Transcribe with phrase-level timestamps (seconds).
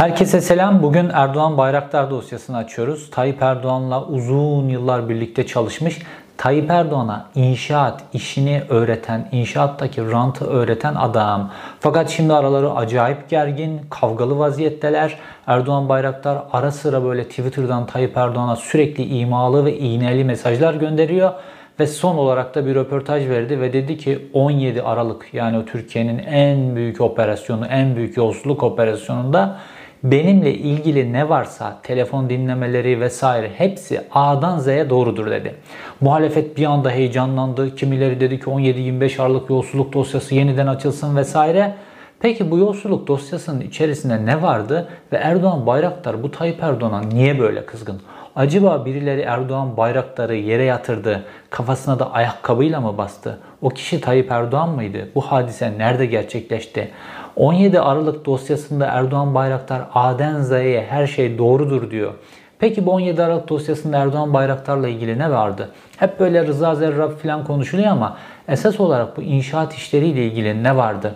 [0.00, 0.82] Herkese selam.
[0.82, 3.10] Bugün Erdoğan Bayraktar dosyasını açıyoruz.
[3.10, 5.98] Tayyip Erdoğan'la uzun yıllar birlikte çalışmış.
[6.36, 11.50] Tayyip Erdoğan'a inşaat işini öğreten, inşaattaki rantı öğreten adam.
[11.80, 15.18] Fakat şimdi araları acayip gergin, kavgalı vaziyetteler.
[15.46, 21.32] Erdoğan Bayraktar ara sıra böyle Twitter'dan Tayyip Erdoğan'a sürekli imalı ve iğneli mesajlar gönderiyor.
[21.80, 26.76] Ve son olarak da bir röportaj verdi ve dedi ki 17 Aralık yani Türkiye'nin en
[26.76, 29.56] büyük operasyonu, en büyük yolsuzluk operasyonunda
[30.04, 35.54] benimle ilgili ne varsa telefon dinlemeleri vesaire hepsi A'dan Z'ye doğrudur dedi.
[36.00, 37.74] Muhalefet bir anda heyecanlandı.
[37.76, 41.74] Kimileri dedi ki 17-25 Aralık yolsuzluk dosyası yeniden açılsın vesaire.
[42.20, 47.66] Peki bu yolsuzluk dosyasının içerisinde ne vardı ve Erdoğan Bayraktar bu Tayyip Erdoğan'a niye böyle
[47.66, 48.00] kızgın?
[48.36, 53.38] Acaba birileri Erdoğan Bayraktar'ı yere yatırdı, kafasına da ayakkabıyla mı bastı?
[53.62, 55.08] O kişi Tayyip Erdoğan mıydı?
[55.14, 56.90] Bu hadise nerede gerçekleşti?
[57.36, 62.12] 17 Aralık dosyasında Erdoğan Bayraktar A'den Z'ye her şey doğrudur diyor.
[62.58, 65.68] Peki bu 17 Aralık dosyasında Erdoğan Bayraktar'la ilgili ne vardı?
[65.96, 68.16] Hep böyle Rıza Zerrab falan konuşuluyor ama
[68.48, 71.14] esas olarak bu inşaat işleriyle ilgili ne vardı?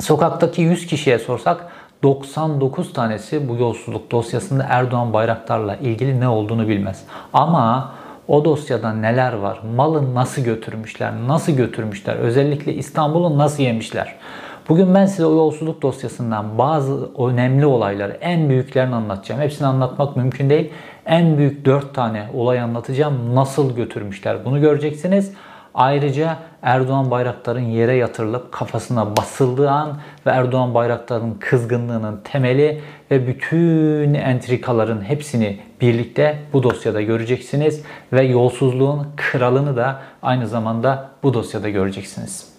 [0.00, 1.66] Sokaktaki 100 kişiye sorsak
[2.02, 7.04] 99 tanesi bu yolsuzluk dosyasında Erdoğan Bayraktar'la ilgili ne olduğunu bilmez.
[7.32, 7.92] Ama
[8.28, 9.58] o dosyada neler var?
[9.76, 11.12] Malı nasıl götürmüşler?
[11.26, 12.16] Nasıl götürmüşler?
[12.16, 14.14] Özellikle İstanbul'u nasıl yemişler?
[14.68, 19.40] Bugün ben size o yolsuzluk dosyasından bazı önemli olayları, en büyüklerini anlatacağım.
[19.40, 20.70] Hepsini anlatmak mümkün değil.
[21.06, 23.34] En büyük 4 tane olay anlatacağım.
[23.34, 25.32] Nasıl götürmüşler bunu göreceksiniz.
[25.74, 32.80] Ayrıca Erdoğan Bayraktar'ın yere yatırılıp kafasına basıldığı an ve Erdoğan Bayraktar'ın kızgınlığının temeli
[33.10, 41.34] ve bütün entrikaların hepsini birlikte bu dosyada göreceksiniz ve yolsuzluğun kralını da aynı zamanda bu
[41.34, 42.57] dosyada göreceksiniz.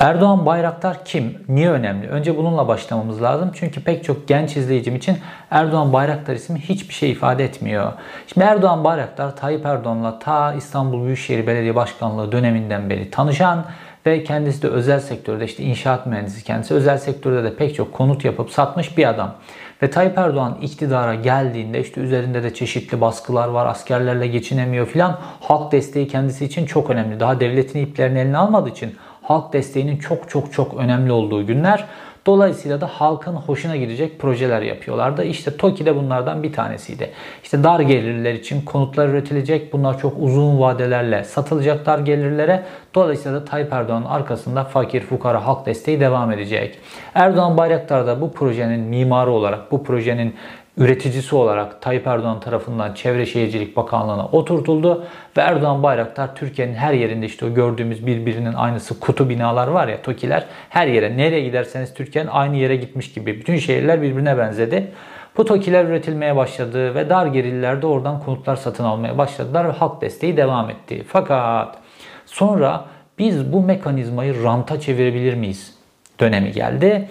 [0.00, 1.38] Erdoğan Bayraktar kim?
[1.48, 2.08] Niye önemli?
[2.08, 3.50] Önce bununla başlamamız lazım.
[3.54, 5.18] Çünkü pek çok genç izleyicim için
[5.50, 7.92] Erdoğan Bayraktar ismi hiçbir şey ifade etmiyor.
[8.26, 13.64] Şimdi Erdoğan Bayraktar Tayyip Erdoğan'la ta İstanbul Büyükşehir Belediye Başkanlığı döneminden beri tanışan
[14.06, 18.24] ve kendisi de özel sektörde işte inşaat mühendisi kendisi özel sektörde de pek çok konut
[18.24, 19.34] yapıp satmış bir adam.
[19.82, 25.18] Ve Tayyip Erdoğan iktidara geldiğinde işte üzerinde de çeşitli baskılar var, askerlerle geçinemiyor filan.
[25.40, 27.20] Halk desteği kendisi için çok önemli.
[27.20, 28.96] Daha devletin iplerini eline almadığı için
[29.28, 31.84] halk desteğinin çok çok çok önemli olduğu günler.
[32.26, 35.24] Dolayısıyla da halkın hoşuna gidecek projeler yapıyorlardı.
[35.24, 37.10] İşte TOKİ de bunlardan bir tanesiydi.
[37.42, 39.72] İşte dar gelirler için konutlar üretilecek.
[39.72, 42.62] Bunlar çok uzun vadelerle satılacak dar gelirlere.
[42.94, 46.78] Dolayısıyla da Tayyip Erdoğan'ın arkasında fakir, fukara, halk desteği devam edecek.
[47.14, 50.34] Erdoğan Bayraktar da bu projenin mimarı olarak, bu projenin
[50.78, 55.04] üreticisi olarak Tayyip Erdoğan tarafından Çevre Şehircilik Bakanlığı'na oturtuldu
[55.36, 60.02] ve Erdoğan Bayraktar Türkiye'nin her yerinde işte o gördüğümüz birbirinin aynısı kutu binalar var ya
[60.02, 64.92] TOKİ'ler her yere nereye giderseniz Türkiye'nin aynı yere gitmiş gibi bütün şehirler birbirine benzedi.
[65.36, 70.36] Bu TOKİ'ler üretilmeye başladı ve dar gerillerde oradan konutlar satın almaya başladılar ve halk desteği
[70.36, 71.04] devam etti.
[71.08, 71.78] Fakat
[72.26, 72.84] sonra
[73.18, 75.74] biz bu mekanizmayı ranta çevirebilir miyiz
[76.20, 77.08] dönemi geldi.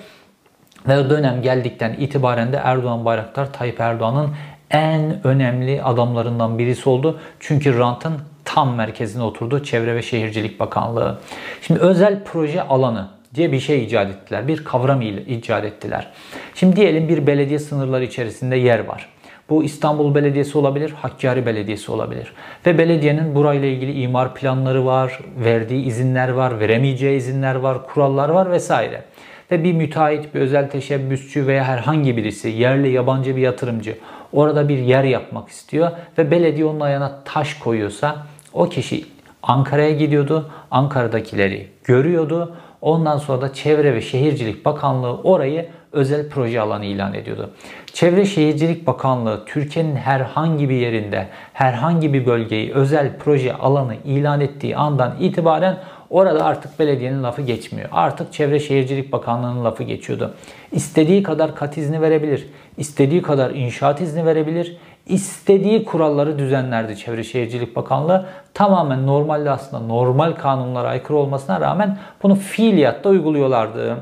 [0.88, 4.30] Ve dönem geldikten itibaren de Erdoğan Bayraktar Tayyip Erdoğan'ın
[4.72, 7.20] en önemli adamlarından birisi oldu.
[7.40, 8.14] Çünkü rantın
[8.46, 11.20] tam merkezine oturdu Çevre ve Şehircilik Bakanlığı.
[11.62, 14.48] Şimdi özel proje alanı diye bir şey icat ettiler.
[14.48, 16.08] Bir kavram icat ettiler.
[16.56, 19.10] Şimdi diyelim bir belediye sınırları içerisinde yer var.
[19.50, 22.34] Bu İstanbul Belediyesi olabilir, Hakkari Belediyesi olabilir.
[22.66, 28.52] Ve belediyenin burayla ilgili imar planları var, verdiği izinler var, veremeyeceği izinler var, kurallar var
[28.52, 29.04] vesaire
[29.52, 33.98] ve bir müteahhit, bir özel teşebbüsçü veya herhangi birisi, yerli yabancı bir yatırımcı
[34.34, 38.16] orada bir yer yapmak istiyor ve belediye onun ayağına taş koyuyorsa
[38.54, 39.06] o kişi
[39.44, 40.52] Ankara'ya gidiyordu.
[40.72, 42.56] Ankara'dakileri görüyordu.
[42.82, 47.50] Ondan sonra da Çevre ve Şehircilik Bakanlığı orayı özel proje alanı ilan ediyordu.
[47.94, 54.78] Çevre Şehircilik Bakanlığı Türkiye'nin herhangi bir yerinde herhangi bir bölgeyi özel proje alanı ilan ettiği
[54.78, 55.78] andan itibaren
[56.10, 57.90] Orada artık belediyenin lafı geçmiyor.
[57.92, 60.34] Artık Çevre Şehircilik Bakanlığı'nın lafı geçiyordu.
[60.72, 62.48] İstediği kadar kat izni verebilir.
[62.78, 64.78] istediği kadar inşaat izni verebilir.
[65.06, 68.26] istediği kuralları düzenlerdi Çevre Şehircilik Bakanlığı.
[68.54, 73.98] Tamamen normalde aslında normal kanunlara aykırı olmasına rağmen bunu fiiliyatta uyguluyorlardı.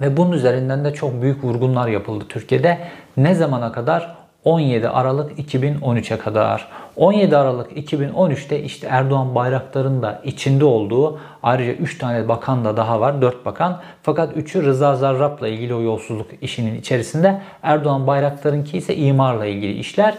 [0.00, 2.78] Ve bunun üzerinden de çok büyük vurgunlar yapıldı Türkiye'de.
[3.16, 4.19] Ne zamana kadar?
[4.44, 6.68] 17 Aralık 2013'e kadar.
[6.96, 13.00] 17 Aralık 2013'te işte Erdoğan Bayraktar'ın da içinde olduğu ayrıca 3 tane bakan da daha
[13.00, 13.22] var.
[13.22, 13.80] 4 bakan.
[14.02, 17.40] Fakat 3'ü Rıza Zarrab'la ilgili o yolsuzluk işinin içerisinde.
[17.62, 20.14] Erdoğan Bayraktar'ınki ise imarla ilgili işler.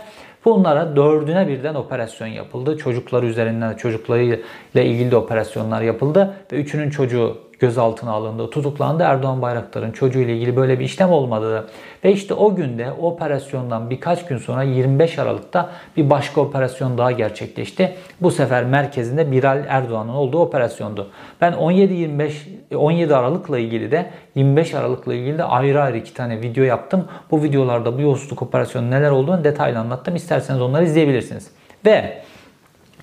[0.45, 2.77] Bunlara dördüne birden operasyon yapıldı.
[2.77, 4.37] Çocuklar üzerinden çocuklarıyla
[4.75, 9.03] ilgili de operasyonlar yapıldı ve üçünün çocuğu gözaltına alındı, tutuklandı.
[9.03, 11.69] Erdoğan Bayraktar'ın çocuğuyla ilgili böyle bir işlem olmadı.
[12.03, 17.11] Ve işte o günde o operasyondan birkaç gün sonra 25 Aralık'ta bir başka operasyon daha
[17.11, 17.95] gerçekleşti.
[18.21, 21.07] Bu sefer merkezinde Biral Erdoğan'ın olduğu operasyondu.
[21.41, 22.31] Ben 17-25
[22.75, 27.07] 17 Aralık'la ilgili de 25 Aralık'la ilgili de ayrı ayrı iki tane video yaptım.
[27.31, 30.15] Bu videolarda bu yolsuzluk operasyonu neler olduğunu detaylı anlattım.
[30.15, 31.51] İsterseniz onları izleyebilirsiniz.
[31.85, 32.21] Ve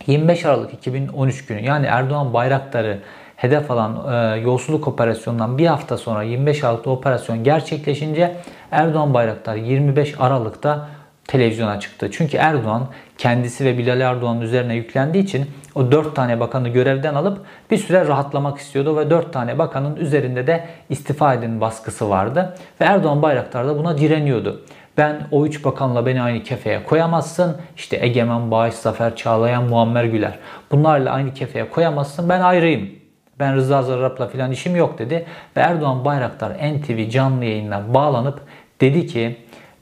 [0.06, 2.98] 25 Aralık 2013 günü yani Erdoğan Bayraktar'ı
[3.38, 8.36] hedef alan e, yolsuzluk operasyonundan bir hafta sonra 25 Aralık'ta operasyon gerçekleşince
[8.70, 10.88] Erdoğan Bayraktar 25 Aralık'ta
[11.26, 12.10] televizyona çıktı.
[12.12, 12.86] Çünkü Erdoğan
[13.18, 17.38] kendisi ve Bilal Erdoğan'ın üzerine yüklendiği için o 4 tane bakanı görevden alıp
[17.70, 22.56] bir süre rahatlamak istiyordu ve 4 tane bakanın üzerinde de istifa edin baskısı vardı.
[22.80, 24.64] Ve Erdoğan Bayraktar da buna direniyordu.
[24.96, 27.56] Ben o üç bakanla beni aynı kefeye koyamazsın.
[27.76, 30.38] İşte Egemen, Bağış, Zafer Çağlayan, Muammer Güler.
[30.70, 32.28] Bunlarla aynı kefeye koyamazsın.
[32.28, 32.97] Ben ayrıyım.
[33.40, 35.26] Ben Rıza Zarrab'la filan işim yok dedi.
[35.56, 38.40] Ve Erdoğan Bayraktar NTV canlı yayınına bağlanıp
[38.80, 39.36] dedi ki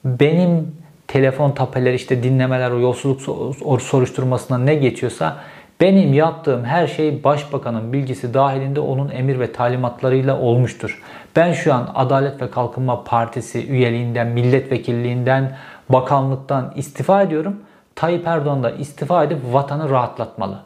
[0.04, 0.76] benim
[1.08, 5.36] telefon tapeleri işte dinlemeler o yolsuzluk soruşturmasına ne geçiyorsa
[5.80, 11.02] benim yaptığım her şey başbakanın bilgisi dahilinde onun emir ve talimatlarıyla olmuştur.
[11.36, 15.56] Ben şu an Adalet ve Kalkınma Partisi üyeliğinden, milletvekilliğinden,
[15.88, 17.60] bakanlıktan istifa ediyorum.
[17.94, 20.58] Tayyip Erdoğan da istifa edip vatanı rahatlatmalı.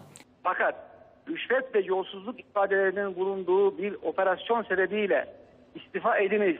[0.42, 0.89] Fakat
[1.50, 5.26] rüşvet ve yolsuzluk ifadelerinin bulunduğu bir operasyon sebebiyle
[5.74, 6.56] istifa ediniz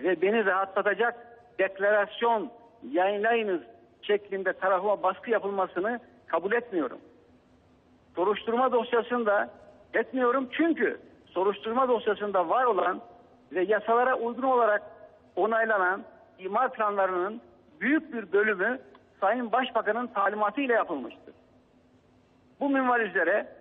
[0.00, 1.14] ve beni rahatlatacak
[1.58, 2.50] deklarasyon
[2.90, 3.60] yayınlayınız
[4.02, 6.98] şeklinde tarafıma baskı yapılmasını kabul etmiyorum.
[8.16, 9.50] Soruşturma dosyasında
[9.94, 13.00] etmiyorum çünkü soruşturma dosyasında var olan
[13.52, 14.82] ve yasalara uygun olarak
[15.36, 16.04] onaylanan
[16.38, 17.40] imar planlarının
[17.80, 18.78] büyük bir bölümü
[19.20, 21.34] Sayın Başbakan'ın talimatı ile yapılmıştır.
[22.60, 23.55] Bu minval üzere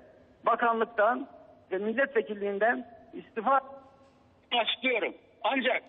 [0.46, 1.28] bakanlıktan
[1.72, 3.62] ve milletvekilliğinden istifa
[4.52, 5.14] açıklıyorum.
[5.44, 5.84] Ancak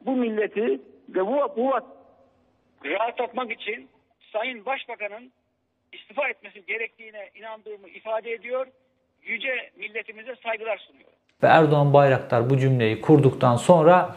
[0.00, 1.72] bu milleti ve bu, bu
[2.84, 3.88] rahatlatmak için
[4.32, 5.32] Sayın Başbakan'ın
[5.92, 8.66] istifa etmesi gerektiğine inandığımı ifade ediyor.
[9.22, 11.12] Yüce milletimize saygılar sunuyorum.
[11.42, 14.16] Ve Erdoğan Bayraktar bu cümleyi kurduktan sonra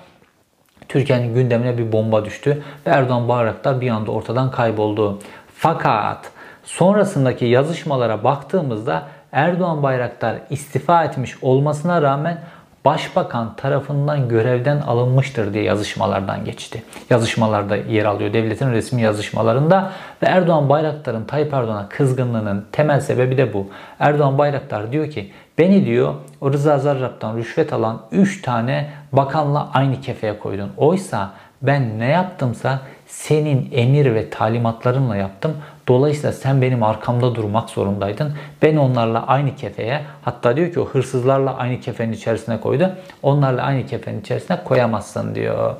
[0.89, 5.19] Türkiye'nin gündemine bir bomba düştü ve Erdoğan Bayraktar bir anda ortadan kayboldu.
[5.47, 6.31] Fakat
[6.65, 12.37] sonrasındaki yazışmalara baktığımızda Erdoğan Bayraktar istifa etmiş olmasına rağmen
[12.85, 16.83] başbakan tarafından görevden alınmıştır diye yazışmalardan geçti.
[17.09, 19.91] Yazışmalarda yer alıyor devletin resmi yazışmalarında
[20.23, 23.67] ve Erdoğan Bayraktar'ın Tayyip Erdoğan'a kızgınlığının temel sebebi de bu.
[23.99, 30.01] Erdoğan Bayraktar diyor ki beni diyor o Rıza Zarrab'dan rüşvet alan 3 tane bakanla aynı
[30.01, 30.71] kefeye koydun.
[30.77, 31.29] Oysa
[31.61, 35.57] ben ne yaptımsa senin emir ve talimatlarınla yaptım.
[35.87, 38.33] Dolayısıyla sen benim arkamda durmak zorundaydın.
[38.61, 42.91] Ben onlarla aynı kefeye hatta diyor ki o hırsızlarla aynı kefenin içerisine koydu.
[43.23, 45.75] Onlarla aynı kefenin içerisine koyamazsın diyor.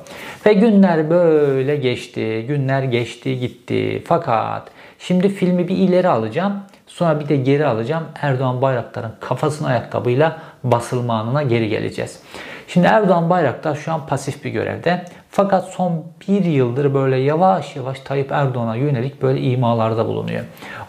[0.46, 2.44] Ve günler böyle geçti.
[2.48, 4.02] Günler geçti gitti.
[4.06, 4.68] Fakat
[4.98, 6.62] şimdi filmi bir ileri alacağım.
[6.86, 8.04] Sonra bir de geri alacağım.
[8.22, 12.20] Erdoğan Bayraktar'ın kafasına ayakkabıyla basılma anına geri geleceğiz.
[12.68, 15.04] Şimdi Erdoğan Bayraktar şu an pasif bir görevde.
[15.36, 20.44] Fakat son bir yıldır böyle yavaş yavaş Tayyip Erdoğan'a yönelik böyle imalarda bulunuyor.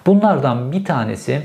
[0.05, 1.41] Bunlardan bir tanesi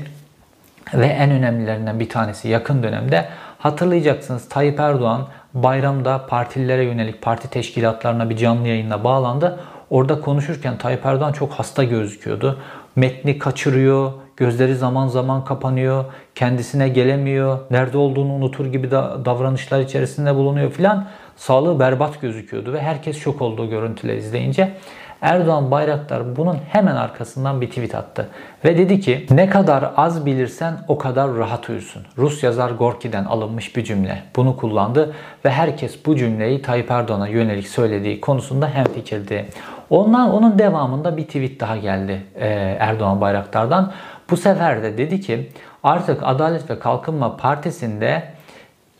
[0.93, 3.27] ve en önemlilerinden bir tanesi yakın dönemde
[3.59, 9.59] hatırlayacaksınız Tayyip Erdoğan bayramda partililere yönelik parti teşkilatlarına bir canlı yayınla bağlandı.
[9.89, 12.59] Orada konuşurken Tayyip Erdoğan çok hasta gözüküyordu.
[12.95, 20.71] Metni kaçırıyor, gözleri zaman zaman kapanıyor, kendisine gelemiyor, nerede olduğunu unutur gibi davranışlar içerisinde bulunuyor
[20.71, 24.73] filan sağlığı berbat gözüküyordu ve herkes şok olduğu görüntüler izleyince.
[25.23, 28.29] Erdoğan Bayraktar bunun hemen arkasından bir tweet attı.
[28.65, 32.03] Ve dedi ki ne kadar az bilirsen o kadar rahat uyursun.
[32.17, 34.23] Rus yazar Gorki'den alınmış bir cümle.
[34.35, 35.13] Bunu kullandı
[35.45, 39.45] ve herkes bu cümleyi Tayyip Erdoğan'a yönelik söylediği konusunda hemfikirdi.
[39.89, 42.21] Ondan onun devamında bir tweet daha geldi
[42.79, 43.91] Erdoğan Bayraktar'dan.
[44.29, 45.49] Bu sefer de dedi ki
[45.83, 48.23] artık Adalet ve Kalkınma Partisi'nde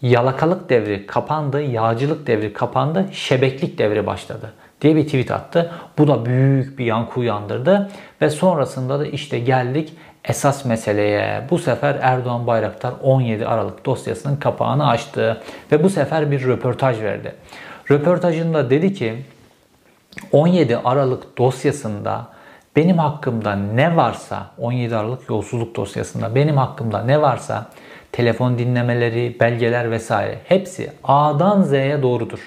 [0.01, 5.71] yalakalık devri kapandı, yağcılık devri kapandı, şebeklik devri başladı diye bir tweet attı.
[5.97, 9.93] Bu da büyük bir yankı uyandırdı ve sonrasında da işte geldik
[10.25, 11.47] esas meseleye.
[11.49, 17.35] Bu sefer Erdoğan Bayraktar 17 Aralık dosyasının kapağını açtı ve bu sefer bir röportaj verdi.
[17.91, 19.13] Röportajında dedi ki
[20.31, 22.27] 17 Aralık dosyasında
[22.75, 27.65] benim hakkımda ne varsa 17 Aralık yolsuzluk dosyasında benim hakkımda ne varsa
[28.11, 32.39] telefon dinlemeleri, belgeler vesaire hepsi A'dan Z'ye doğrudur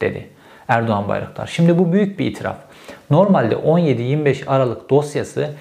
[0.00, 0.28] dedi
[0.68, 1.46] Erdoğan Bayraktar.
[1.46, 2.56] Şimdi bu büyük bir itiraf.
[3.10, 5.54] Normalde 17-25 Aralık dosyası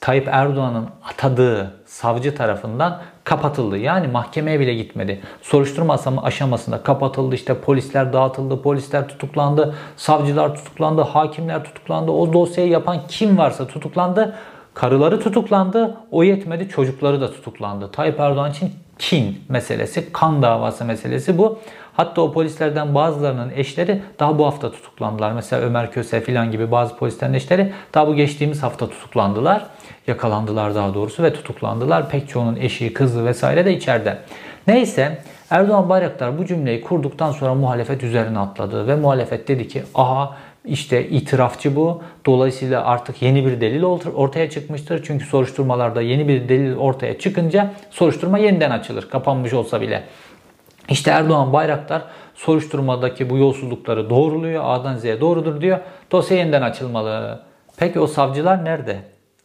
[0.00, 3.78] Tayyip Erdoğan'ın atadığı savcı tarafından kapatıldı.
[3.78, 5.20] Yani mahkemeye bile gitmedi.
[5.42, 7.34] Soruşturma aşamasında kapatıldı.
[7.34, 12.10] İşte polisler dağıtıldı, polisler tutuklandı, savcılar tutuklandı, hakimler tutuklandı.
[12.10, 14.36] O dosyayı yapan kim varsa tutuklandı.
[14.74, 15.96] Karıları tutuklandı.
[16.10, 17.90] O yetmedi çocukları da tutuklandı.
[17.90, 21.58] Tayyip Erdoğan için kin meselesi, kan davası meselesi bu.
[21.92, 25.32] Hatta o polislerden bazılarının eşleri daha bu hafta tutuklandılar.
[25.32, 29.66] Mesela Ömer Köse filan gibi bazı polislerin eşleri daha bu geçtiğimiz hafta tutuklandılar.
[30.08, 32.10] Yakalandılar daha doğrusu ve tutuklandılar.
[32.10, 34.18] Pek çoğunun eşi, kızı vesaire de içeride.
[34.66, 35.18] Neyse
[35.50, 41.08] Erdoğan Bayraktar bu cümleyi kurduktan sonra muhalefet üzerine atladı ve muhalefet dedi ki aha işte
[41.08, 42.02] itirafçı bu.
[42.26, 43.82] Dolayısıyla artık yeni bir delil
[44.14, 45.02] ortaya çıkmıştır.
[45.06, 49.10] Çünkü soruşturmalarda yeni bir delil ortaya çıkınca soruşturma yeniden açılır.
[49.10, 50.04] Kapanmış olsa bile.
[50.88, 52.02] İşte Erdoğan Bayraktar
[52.34, 54.64] soruşturmadaki bu yolsuzlukları doğruluyor.
[54.66, 55.78] A'dan Z'ye doğrudur diyor.
[56.12, 57.40] Dosya yeniden açılmalı.
[57.76, 58.96] Peki o savcılar nerede?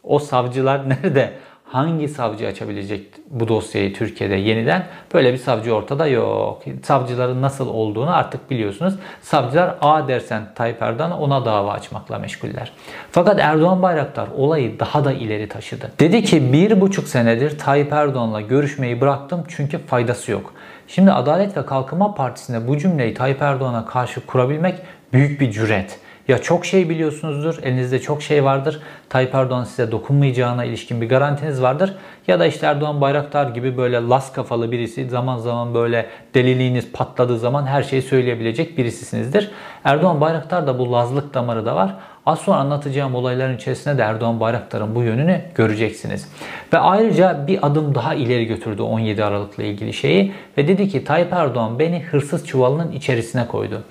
[0.04, 1.32] O savcılar nerede?
[1.74, 4.86] hangi savcı açabilecek bu dosyayı Türkiye'de yeniden?
[5.14, 6.62] Böyle bir savcı ortada yok.
[6.82, 8.94] Savcıların nasıl olduğunu artık biliyorsunuz.
[9.22, 12.72] Savcılar A dersen Tayyip Erdoğan ona dava açmakla meşguller.
[13.10, 15.90] Fakat Erdoğan Bayraktar olayı daha da ileri taşıdı.
[16.00, 20.52] Dedi ki bir buçuk senedir Tayyip Erdoğan'la görüşmeyi bıraktım çünkü faydası yok.
[20.88, 24.74] Şimdi Adalet ve Kalkınma Partisi'nde bu cümleyi Tayyip Erdoğan'a karşı kurabilmek
[25.12, 25.98] büyük bir cüret.
[26.28, 28.80] Ya çok şey biliyorsunuzdur, elinizde çok şey vardır.
[29.08, 31.94] Tayyip Erdoğan size dokunmayacağına ilişkin bir garantiniz vardır.
[32.26, 37.38] Ya da işte Erdoğan Bayraktar gibi böyle las kafalı birisi zaman zaman böyle deliliğiniz patladığı
[37.38, 39.50] zaman her şeyi söyleyebilecek birisisinizdir.
[39.84, 41.94] Erdoğan Bayraktar da bu lazlık damarı da var.
[42.26, 46.28] Az sonra anlatacağım olayların içerisinde de Erdoğan Bayraktar'ın bu yönünü göreceksiniz.
[46.72, 51.32] Ve ayrıca bir adım daha ileri götürdü 17 Aralık'la ilgili şeyi ve dedi ki Tayyip
[51.32, 53.82] Erdoğan beni hırsız çuvalının içerisine koydu.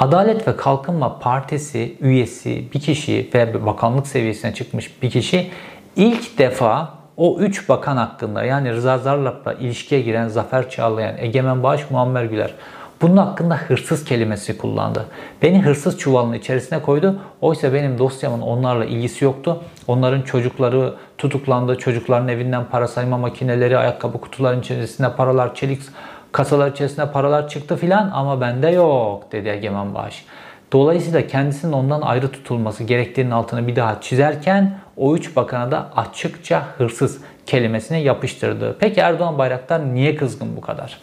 [0.00, 5.50] Adalet ve Kalkınma Partisi üyesi bir kişi ve bakanlık seviyesine çıkmış bir kişi
[5.96, 11.90] ilk defa o üç bakan hakkında yani Rıza Zarrab'la ilişkiye giren Zafer Çağlayan, Egemen Bağış,
[11.90, 12.54] Muammer Güler
[13.02, 15.06] bunun hakkında hırsız kelimesi kullandı.
[15.42, 17.20] Beni hırsız çuvalının içerisine koydu.
[17.40, 19.62] Oysa benim dosyamın onlarla ilgisi yoktu.
[19.86, 21.78] Onların çocukları tutuklandı.
[21.78, 25.80] Çocukların evinden para sayma makineleri, ayakkabı kutularının içerisinde paralar, çelik
[26.32, 30.24] kasalar içerisinde paralar çıktı filan ama bende yok dedi Egemen Bağış.
[30.72, 36.62] Dolayısıyla kendisinin ondan ayrı tutulması gerektiğinin altını bir daha çizerken o üç bakana da açıkça
[36.78, 38.76] hırsız kelimesini yapıştırdı.
[38.80, 40.98] Peki Erdoğan Bayraktar niye kızgın bu kadar?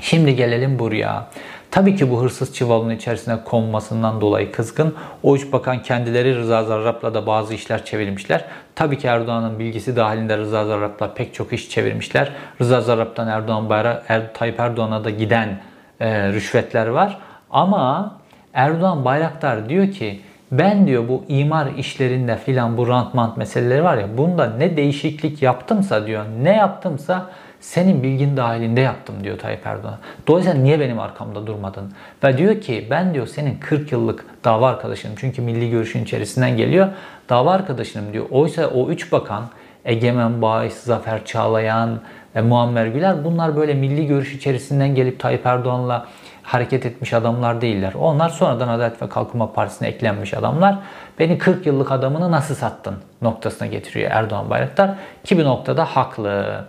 [0.00, 1.26] Şimdi gelelim buraya.
[1.70, 4.94] Tabii ki bu hırsız çuvalının içerisine konmasından dolayı kızgın.
[5.22, 8.44] O üç bakan kendileri Rıza Zarrab'la da bazı işler çevirmişler.
[8.74, 12.32] Tabii ki Erdoğan'ın bilgisi dahilinde Rıza Zarrab'la pek çok iş çevirmişler.
[12.60, 15.60] Rıza Zarrab'dan Erdoğan Bayrak, er, Tayyip Erdoğan'a da giden
[16.00, 17.18] e, rüşvetler var.
[17.50, 18.14] Ama
[18.54, 20.20] Erdoğan Bayraktar diyor ki
[20.52, 26.06] ben diyor bu imar işlerinde filan bu rantmant meseleleri var ya bunda ne değişiklik yaptımsa
[26.06, 27.30] diyor ne yaptımsa
[27.60, 29.98] senin bilgin dahilinde yaptım diyor Tayyip Erdoğan.
[30.26, 31.92] Dolayısıyla niye benim arkamda durmadın?
[32.24, 35.14] Ve diyor ki ben diyor senin 40 yıllık dava arkadaşınım.
[35.18, 36.88] Çünkü milli görüşün içerisinden geliyor.
[37.28, 38.26] Dava arkadaşınım diyor.
[38.30, 39.44] Oysa o üç bakan
[39.84, 42.00] Egemen Bağış, Zafer Çağlayan,
[42.34, 46.06] e, Muammer Güler bunlar böyle milli görüş içerisinden gelip Tayyip Erdoğan'la
[46.42, 47.92] hareket etmiş adamlar değiller.
[47.94, 50.78] Onlar sonradan Adalet ve Kalkınma Partisi'ne eklenmiş adamlar.
[51.18, 54.90] Beni 40 yıllık adamını nasıl sattın noktasına getiriyor Erdoğan Bayraktar.
[55.24, 56.64] Ki bir noktada haklı.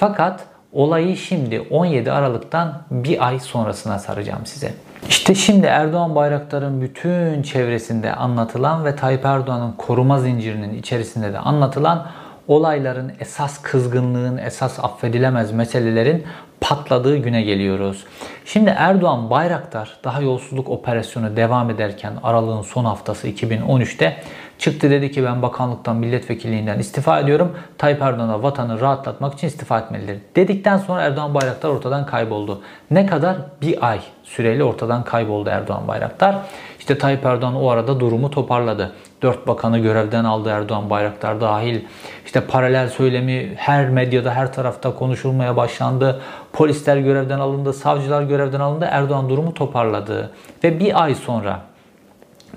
[0.00, 4.74] Fakat olayı şimdi 17 Aralık'tan bir ay sonrasına saracağım size.
[5.08, 12.06] İşte şimdi Erdoğan Bayraktar'ın bütün çevresinde anlatılan ve Tayyip Erdoğan'ın koruma zincirinin içerisinde de anlatılan
[12.48, 16.24] olayların esas kızgınlığın, esas affedilemez meselelerin
[16.60, 18.04] patladığı güne geliyoruz.
[18.44, 24.16] Şimdi Erdoğan Bayraktar daha yolsuzluk operasyonu devam ederken aralığın son haftası 2013'te
[24.60, 27.52] çıktı dedi ki ben bakanlıktan milletvekilliğinden istifa ediyorum.
[27.78, 30.18] Tayyip Erdoğan'a vatanı rahatlatmak için istifa etmelidir.
[30.36, 32.62] Dedikten sonra Erdoğan Bayraktar ortadan kayboldu.
[32.90, 33.36] Ne kadar?
[33.62, 36.36] Bir ay süreyle ortadan kayboldu Erdoğan Bayraktar.
[36.78, 38.92] İşte Tayyip Erdoğan o arada durumu toparladı.
[39.22, 41.80] Dört bakanı görevden aldı Erdoğan Bayraktar dahil.
[42.26, 46.20] İşte paralel söylemi her medyada her tarafta konuşulmaya başlandı.
[46.52, 48.88] Polisler görevden alındı, savcılar görevden alındı.
[48.90, 50.30] Erdoğan durumu toparladı.
[50.64, 51.69] Ve bir ay sonra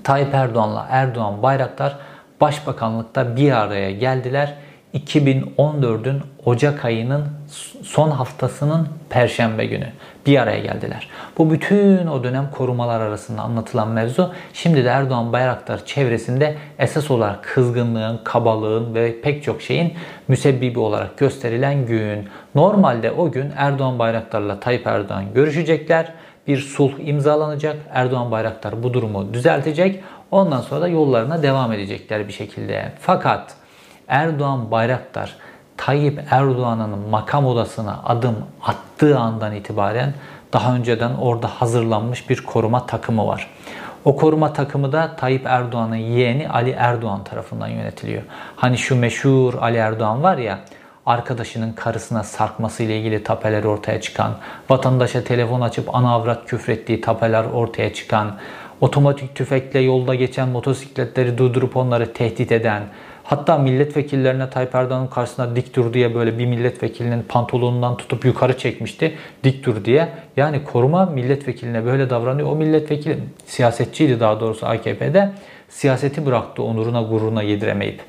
[0.04, 1.96] Tayyip Erdoğan'la Erdoğan Bayraktar
[2.40, 4.54] Başbakanlıkta bir araya geldiler
[4.94, 7.24] 2014'ün Ocak ayının
[7.82, 9.86] son haftasının Perşembe günü
[10.26, 11.08] bir araya geldiler.
[11.38, 17.44] Bu bütün o dönem korumalar arasında anlatılan mevzu şimdi de Erdoğan Bayraktar çevresinde esas olarak
[17.44, 19.94] kızgınlığın, kabalığın ve pek çok şeyin
[20.28, 22.28] müsebbibi olarak gösterilen gün.
[22.54, 26.12] Normalde o gün Erdoğan Bayraktar'la Tayyip Erdoğan görüşecekler.
[26.46, 27.76] Bir sulh imzalanacak.
[27.90, 30.04] Erdoğan Bayraktar bu durumu düzeltecek.
[30.30, 32.92] Ondan sonra da yollarına devam edecekler bir şekilde.
[33.00, 33.54] Fakat
[34.08, 35.36] Erdoğan Bayraktar
[35.76, 40.14] Tayyip Erdoğan'ın makam odasına adım attığı andan itibaren
[40.52, 43.50] daha önceden orada hazırlanmış bir koruma takımı var.
[44.04, 48.22] O koruma takımı da Tayyip Erdoğan'ın yeğeni Ali Erdoğan tarafından yönetiliyor.
[48.56, 50.58] Hani şu meşhur Ali Erdoğan var ya
[51.06, 54.36] arkadaşının karısına sarkması ile ilgili tapeler ortaya çıkan,
[54.70, 58.38] vatandaşa telefon açıp ana avrat küfrettiği tapeler ortaya çıkan,
[58.80, 62.82] otomatik tüfekle yolda geçen motosikletleri durdurup onları tehdit eden,
[63.24, 69.14] Hatta milletvekillerine Tayyip Erdoğan'ın karşısına dik dur diye böyle bir milletvekilinin pantolonundan tutup yukarı çekmişti.
[69.44, 70.08] Dik dur diye.
[70.36, 72.48] Yani koruma milletvekiline böyle davranıyor.
[72.48, 75.32] O milletvekili siyasetçiydi daha doğrusu AKP'de.
[75.68, 78.00] Siyaseti bıraktı onuruna gururuna yediremeyip.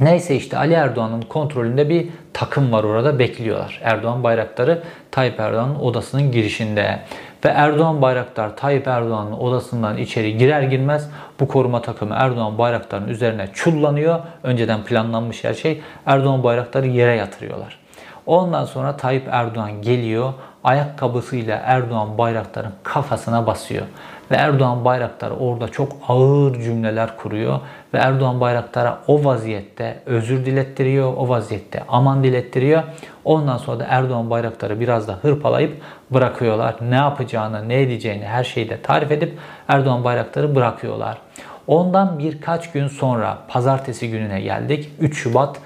[0.00, 3.80] Neyse işte Ali Erdoğan'ın kontrolünde bir takım var orada bekliyorlar.
[3.84, 7.00] Erdoğan bayrakları Tayyip Erdoğan'ın odasının girişinde.
[7.44, 11.10] Ve Erdoğan Bayraktar Tayyip Erdoğan'ın odasından içeri girer girmez
[11.40, 14.20] bu koruma takımı Erdoğan Bayraktar'ın üzerine çullanıyor.
[14.42, 15.82] Önceden planlanmış her şey.
[16.06, 17.78] Erdoğan Bayraktar'ı yere yatırıyorlar.
[18.26, 20.32] Ondan sonra Tayyip Erdoğan geliyor
[20.64, 23.86] ayakkabısıyla Erdoğan Bayraktar'ın kafasına basıyor.
[24.30, 27.60] Ve Erdoğan Bayraktar orada çok ağır cümleler kuruyor.
[27.94, 31.14] Ve Erdoğan Bayraktar'a o vaziyette özür dilettiriyor.
[31.16, 32.82] O vaziyette aman dilettiriyor.
[33.24, 36.76] Ondan sonra da Erdoğan Bayraktar'ı biraz da hırpalayıp bırakıyorlar.
[36.88, 41.18] Ne yapacağını, ne edeceğini her şeyi de tarif edip Erdoğan Bayraktar'ı bırakıyorlar.
[41.66, 44.90] Ondan birkaç gün sonra pazartesi gününe geldik.
[45.00, 45.56] 3 Şubat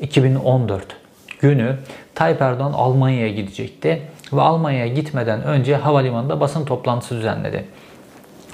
[0.00, 0.84] 2014
[1.40, 1.76] günü
[2.14, 4.02] Tayyip Erdoğan Almanya'ya gidecekti
[4.32, 7.64] ve Almanya'ya gitmeden önce havalimanında basın toplantısı düzenledi.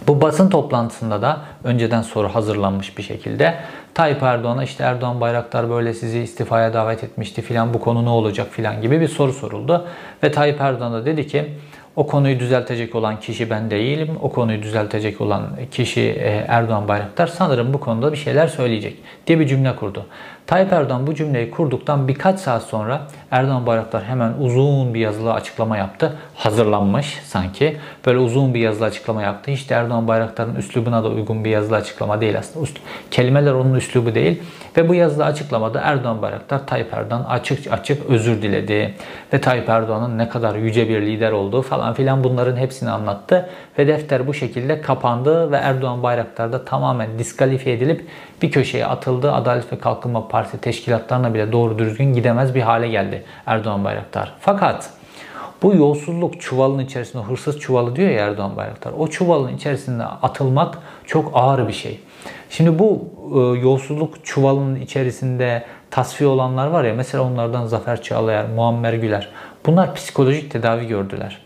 [0.09, 3.55] Bu basın toplantısında da önceden soru hazırlanmış bir şekilde
[3.95, 8.47] Tayyip Erdoğan'a işte Erdoğan Bayraktar böyle sizi istifaya davet etmişti filan bu konu ne olacak
[8.51, 9.87] filan gibi bir soru soruldu.
[10.23, 11.53] Ve Tayyip Erdoğan da dedi ki
[11.97, 14.11] o konuyu düzeltecek olan kişi ben değilim.
[14.23, 18.97] O konuyu düzeltecek olan kişi e, Erdoğan Bayraktar sanırım bu konuda bir şeyler söyleyecek
[19.27, 20.07] diye bir cümle kurdu.
[20.47, 25.77] Tayyip Erdoğan bu cümleyi kurduktan birkaç saat sonra Erdoğan Bayraktar hemen uzun bir yazılı açıklama
[25.77, 26.17] yaptı.
[26.35, 27.77] Hazırlanmış sanki.
[28.07, 29.51] Böyle uzun bir yazılı açıklama yaptı.
[29.51, 32.67] Hiç de Erdoğan Bayraktar'ın üslubuna da uygun bir yazılı açıklama değil aslında.
[33.11, 34.43] Kelimeler onun üslubu değil.
[34.77, 38.95] Ve bu yazılı açıklamada Erdoğan Bayraktar Tayyip Erdoğan açık açık özür diledi.
[39.33, 43.49] Ve Tayyip Erdoğan'ın ne kadar yüce bir lider olduğu falan filan bunların hepsini anlattı.
[43.79, 48.07] Ve defter bu şekilde kapandı ve Erdoğan Bayraktar da tamamen diskalifiye edilip
[48.43, 49.33] bir köşeye atıldı.
[49.33, 54.33] Adalet ve Kalkınma Partisi teşkilatlarına bile doğru düzgün gidemez bir hale geldi Erdoğan Bayraktar.
[54.41, 54.91] Fakat
[55.63, 58.93] bu yolsuzluk çuvalın içerisinde hırsız çuvalı diyor ya Erdoğan Bayraktar.
[58.99, 62.01] O çuvalın içerisinde atılmak çok ağır bir şey.
[62.51, 68.93] Şimdi bu e, yolsuzluk çuvalının içerisinde tasfiye olanlar var ya mesela onlardan Zafer Çağlayan, Muammer
[68.93, 69.29] Güler.
[69.67, 71.39] Bunlar psikolojik tedavi gördüler.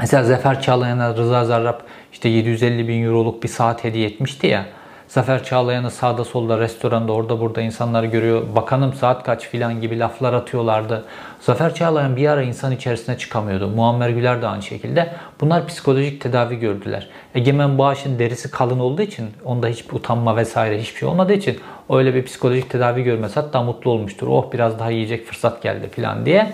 [0.00, 1.80] Mesela Zafer Çağlayan'a Rıza Zarrab
[2.12, 4.66] işte 750 bin euroluk bir saat hediye etmişti ya.
[5.12, 8.42] Zafer Çağlayan'ı sağda solda restoranda orada burada insanlar görüyor.
[8.56, 11.04] Bakanım saat kaç filan gibi laflar atıyorlardı.
[11.40, 13.68] Zafer Çağlayan bir ara insan içerisine çıkamıyordu.
[13.68, 15.12] Muammer Güler de aynı şekilde.
[15.40, 17.08] Bunlar psikolojik tedavi gördüler.
[17.34, 22.14] Egemen Bağış'ın derisi kalın olduğu için onda hiçbir utanma vesaire hiçbir şey olmadığı için öyle
[22.14, 23.36] bir psikolojik tedavi görmez.
[23.36, 24.26] Hatta mutlu olmuştur.
[24.26, 26.52] Oh biraz daha yiyecek fırsat geldi filan diye.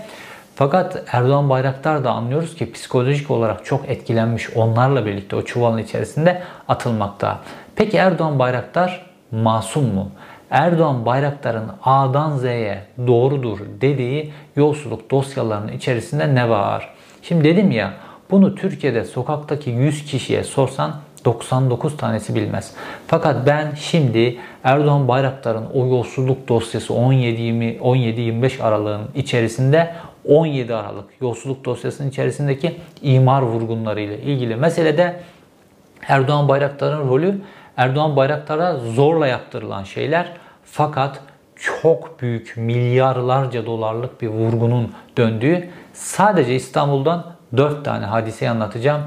[0.58, 6.42] Fakat Erdoğan Bayraktar da anlıyoruz ki psikolojik olarak çok etkilenmiş onlarla birlikte o çuvalın içerisinde
[6.68, 7.38] atılmakta.
[7.78, 10.10] Peki Erdoğan Bayraktar masum mu?
[10.50, 16.94] Erdoğan Bayraktar'ın A'dan Z'ye doğrudur dediği yolsuzluk dosyalarının içerisinde ne var?
[17.22, 17.94] Şimdi dedim ya
[18.30, 22.74] bunu Türkiye'de sokaktaki 100 kişiye sorsan 99 tanesi bilmez.
[23.06, 29.94] Fakat ben şimdi Erdoğan Bayraktar'ın o yolsuzluk dosyası 17-25 aralığın içerisinde
[30.28, 35.20] 17 Aralık yolsuzluk dosyasının içerisindeki imar vurgunları ile ilgili meselede
[36.08, 37.40] Erdoğan Bayraktar'ın rolü
[37.78, 40.32] Erdoğan Bayraktar'a zorla yaptırılan şeyler
[40.64, 41.20] fakat
[41.56, 47.24] çok büyük milyarlarca dolarlık bir vurgunun döndüğü sadece İstanbul'dan
[47.56, 49.02] 4 tane hadiseyi anlatacağım.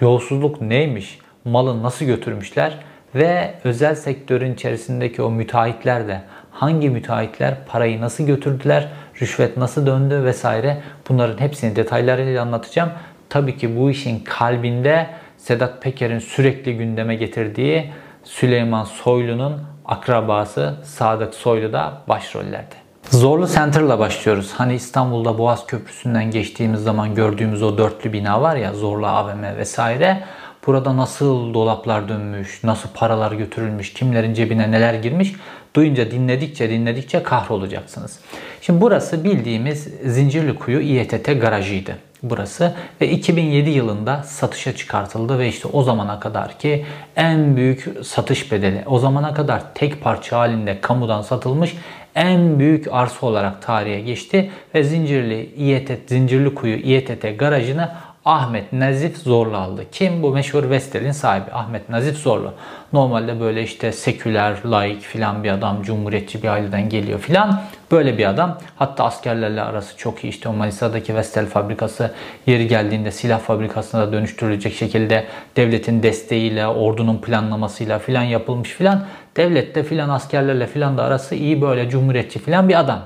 [0.00, 1.18] Yolsuzluk neymiş?
[1.44, 2.78] Malı nasıl götürmüşler?
[3.14, 8.88] Ve özel sektörün içerisindeki o müteahhitler de hangi müteahhitler parayı nasıl götürdüler,
[9.22, 12.90] rüşvet nasıl döndü vesaire bunların hepsini detaylarıyla anlatacağım.
[13.28, 15.06] Tabii ki bu işin kalbinde
[15.38, 17.92] Sedat Peker'in sürekli gündeme getirdiği
[18.26, 22.74] Süleyman Soylu'nun akrabası Sadık Soylu da başrollerde.
[23.10, 24.52] Zorlu Center'la başlıyoruz.
[24.56, 30.24] Hani İstanbul'da Boğaz Köprüsü'nden geçtiğimiz zaman gördüğümüz o dörtlü bina var ya Zorlu AVM vesaire.
[30.66, 35.32] Burada nasıl dolaplar dönmüş, nasıl paralar götürülmüş, kimlerin cebine neler girmiş
[35.76, 38.18] duyunca dinledikçe dinledikçe kahrolacaksınız.
[38.60, 41.96] Şimdi burası bildiğimiz Zincirlikuyu İETT garajıydı.
[42.30, 42.74] Burası.
[43.00, 46.84] Ve 2007 yılında satışa çıkartıldı ve işte o zamana kadar ki
[47.16, 51.74] en büyük satış bedeli o zamana kadar tek parça halinde kamudan satılmış
[52.16, 57.90] en büyük arsa olarak tarihe geçti ve Zincirli İETT Zincirli Kuyu İETT garajını
[58.26, 59.84] Ahmet Nazif Zorlu aldı.
[59.92, 60.22] Kim?
[60.22, 62.52] Bu meşhur Vestel'in sahibi Ahmet Nazif Zorlu.
[62.92, 67.60] Normalde böyle işte seküler, laik filan bir adam, cumhuriyetçi bir aileden geliyor filan.
[67.90, 68.58] Böyle bir adam.
[68.76, 70.28] Hatta askerlerle arası çok iyi.
[70.28, 72.14] İşte o Manisa'daki Vestel fabrikası
[72.46, 79.04] yeri geldiğinde silah fabrikasına da dönüştürülecek şekilde devletin desteğiyle, ordunun planlamasıyla filan yapılmış filan.
[79.36, 83.00] Devlette filan askerlerle filan da arası iyi böyle cumhuriyetçi filan bir adam.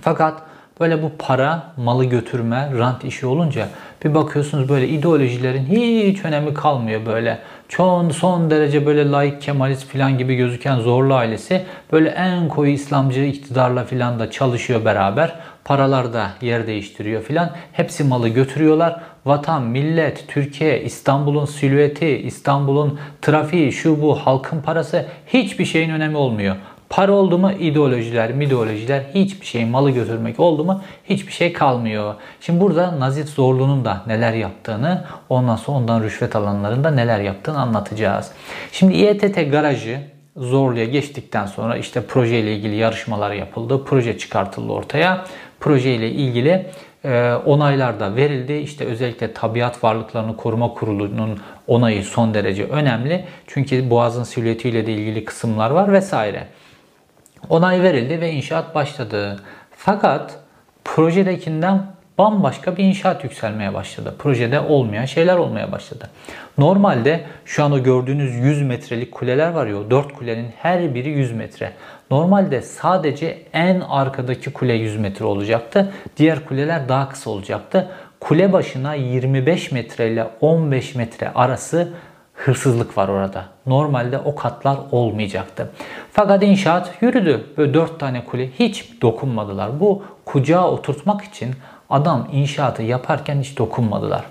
[0.00, 0.42] Fakat
[0.80, 3.68] Böyle bu para, malı götürme, rant işi olunca
[4.04, 7.38] bir bakıyorsunuz böyle ideolojilerin hiç önemi kalmıyor böyle.
[7.68, 13.20] Çoğun son derece böyle laik kemalist falan gibi gözüken Zorlu ailesi böyle en koyu İslamcı
[13.20, 15.34] iktidarla filan da çalışıyor beraber.
[15.64, 17.50] Paralar da yer değiştiriyor filan.
[17.72, 19.00] Hepsi malı götürüyorlar.
[19.26, 26.56] Vatan, millet, Türkiye, İstanbul'un silüeti, İstanbul'un trafiği, şu bu, halkın parası hiçbir şeyin önemi olmuyor.
[26.94, 32.14] Para oldu mu ideolojiler, ideolojiler hiçbir şey malı götürmek oldu mu hiçbir şey kalmıyor.
[32.40, 38.30] Şimdi burada Nazif Zorlu'nun da neler yaptığını ondan sonra ondan rüşvet alanlarında neler yaptığını anlatacağız.
[38.72, 40.00] Şimdi İETT garajı
[40.36, 43.84] Zorlu'ya geçtikten sonra işte proje ile ilgili yarışmalar yapıldı.
[43.84, 45.24] Proje çıkartıldı ortaya.
[45.60, 46.66] Proje ile ilgili
[47.04, 48.52] e, onaylar da verildi.
[48.52, 53.24] İşte özellikle Tabiat Varlıklarını Koruma Kurulu'nun onayı son derece önemli.
[53.46, 56.46] Çünkü Boğaz'ın silüetiyle de ilgili kısımlar var vesaire.
[57.48, 59.40] Onay verildi ve inşaat başladı.
[59.76, 60.38] Fakat
[60.84, 61.86] projedekinden
[62.18, 64.14] bambaşka bir inşaat yükselmeye başladı.
[64.18, 66.10] Projede olmayan şeyler olmaya başladı.
[66.58, 71.32] Normalde şu an gördüğünüz 100 metrelik kuleler var ya o 4 kulenin her biri 100
[71.32, 71.72] metre.
[72.10, 75.92] Normalde sadece en arkadaki kule 100 metre olacaktı.
[76.16, 77.88] Diğer kuleler daha kısa olacaktı.
[78.20, 81.92] Kule başına 25 metre ile 15 metre arası
[82.34, 83.44] hırsızlık var orada.
[83.66, 85.70] Normalde o katlar olmayacaktı.
[86.12, 87.46] Fakat inşaat yürüdü.
[87.56, 89.80] Böyle dört tane kule hiç dokunmadılar.
[89.80, 91.54] Bu kucağa oturtmak için
[91.90, 94.24] adam inşaatı yaparken hiç dokunmadılar.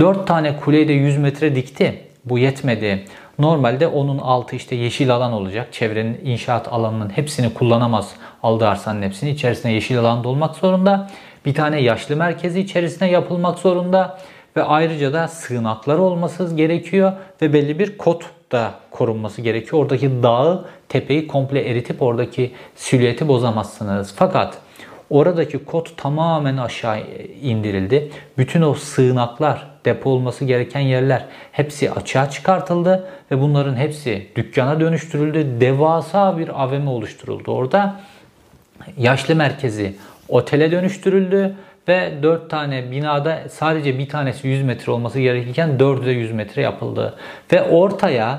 [0.00, 2.04] Dört tane kuleyi de 100 metre dikti.
[2.24, 3.04] Bu yetmedi.
[3.38, 5.72] Normalde onun altı işte yeşil alan olacak.
[5.72, 8.10] Çevrenin inşaat alanının hepsini kullanamaz
[8.42, 9.30] aldığı hepsini.
[9.30, 11.10] içerisinde yeşil alan da olmak zorunda.
[11.46, 14.18] Bir tane yaşlı merkezi içerisine yapılmak zorunda
[14.56, 19.82] ve ayrıca da sığınaklar olması gerekiyor ve belli bir kod da korunması gerekiyor.
[19.82, 24.14] Oradaki dağı, tepeyi komple eritip oradaki silüeti bozamazsınız.
[24.16, 24.58] Fakat
[25.10, 27.00] oradaki kod tamamen aşağı
[27.42, 28.10] indirildi.
[28.38, 35.60] Bütün o sığınaklar, depo olması gereken yerler hepsi açığa çıkartıldı ve bunların hepsi dükkana dönüştürüldü.
[35.60, 37.52] Devasa bir AVM oluşturuldu.
[37.52, 38.00] Orada
[38.98, 39.94] yaşlı merkezi
[40.28, 41.54] otele dönüştürüldü
[41.90, 46.62] ve 4 tane binada sadece bir tanesi 100 metre olması gerekirken 4'ü de 100 metre
[46.62, 47.14] yapıldı.
[47.52, 48.38] Ve ortaya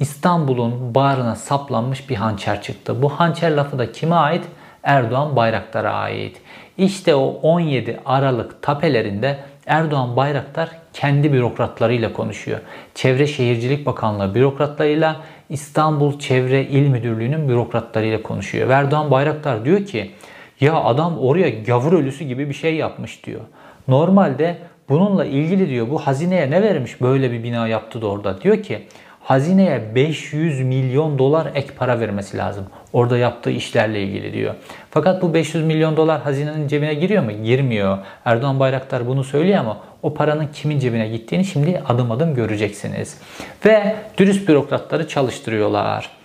[0.00, 3.02] İstanbul'un bağrına saplanmış bir hançer çıktı.
[3.02, 4.44] Bu hançer lafı da kime ait?
[4.82, 6.40] Erdoğan Bayraktar'a ait.
[6.78, 12.58] İşte o 17 Aralık tapelerinde Erdoğan Bayraktar kendi bürokratlarıyla konuşuyor.
[12.94, 15.16] Çevre Şehircilik Bakanlığı bürokratlarıyla
[15.48, 18.70] İstanbul Çevre İl Müdürlüğü'nün bürokratlarıyla konuşuyor.
[18.70, 20.10] Erdoğan Bayraktar diyor ki
[20.62, 23.40] ya adam oraya gavur ölüsü gibi bir şey yapmış diyor.
[23.88, 24.56] Normalde
[24.88, 28.40] bununla ilgili diyor bu hazineye ne vermiş böyle bir bina yaptı da orada.
[28.40, 28.86] Diyor ki
[29.20, 32.66] hazineye 500 milyon dolar ek para vermesi lazım.
[32.92, 34.54] Orada yaptığı işlerle ilgili diyor.
[34.90, 37.32] Fakat bu 500 milyon dolar hazinenin cebine giriyor mu?
[37.44, 37.98] Girmiyor.
[38.24, 43.20] Erdoğan Bayraktar bunu söylüyor ama o paranın kimin cebine gittiğini şimdi adım adım göreceksiniz.
[43.66, 46.21] Ve dürüst bürokratları çalıştırıyorlar.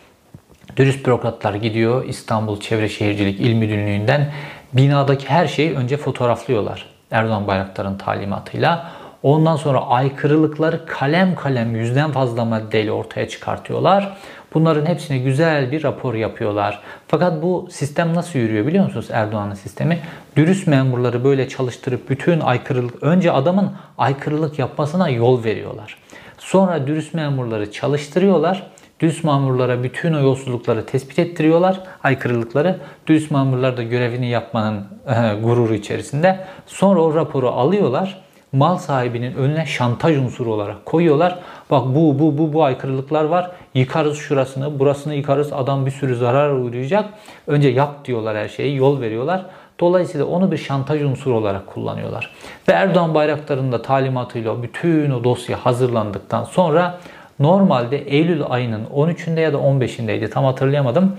[0.77, 4.31] Dürüst bürokratlar gidiyor İstanbul Çevre Şehircilik İl Müdürlüğü'nden
[4.73, 6.85] binadaki her şeyi önce fotoğraflıyorlar.
[7.11, 8.91] Erdoğan Bayraktar'ın talimatıyla.
[9.23, 14.17] Ondan sonra aykırılıkları kalem kalem yüzden fazla maddeyle ortaya çıkartıyorlar.
[14.53, 16.79] Bunların hepsine güzel bir rapor yapıyorlar.
[17.07, 19.99] Fakat bu sistem nasıl yürüyor biliyor musunuz Erdoğan'ın sistemi?
[20.35, 25.97] Dürüst memurları böyle çalıştırıp bütün aykırılık, önce adamın aykırılık yapmasına yol veriyorlar.
[26.37, 32.79] Sonra dürüst memurları çalıştırıyorlar Düz mamurlara bütün o yolsuzlukları tespit ettiriyorlar, aykırılıkları.
[33.07, 36.39] Düz mamurlar da görevini yapmanın e, gururu içerisinde.
[36.65, 38.21] Sonra o raporu alıyorlar.
[38.51, 41.39] Mal sahibinin önüne şantaj unsuru olarak koyuyorlar.
[41.71, 43.51] Bak bu bu bu bu aykırılıklar var.
[43.73, 45.53] Yıkarız şurasını, burasını yıkarız.
[45.53, 47.05] Adam bir sürü zarar uğrayacak.
[47.47, 49.45] Önce yap diyorlar her şeyi, yol veriyorlar.
[49.79, 52.31] Dolayısıyla onu bir şantaj unsuru olarak kullanıyorlar.
[52.67, 56.99] Ve Erdoğan Bayraktar'ın da talimatıyla bütün o dosya hazırlandıktan sonra
[57.39, 61.17] Normalde Eylül ayının 13'ünde ya da 15'indeydi tam hatırlayamadım.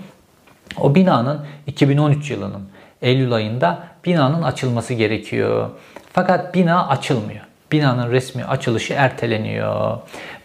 [0.79, 2.61] O binanın 2013 yılının
[3.01, 5.69] Eylül ayında binanın açılması gerekiyor.
[6.13, 7.48] Fakat bina açılmıyor.
[7.71, 9.97] Binanın resmi açılışı erteleniyor.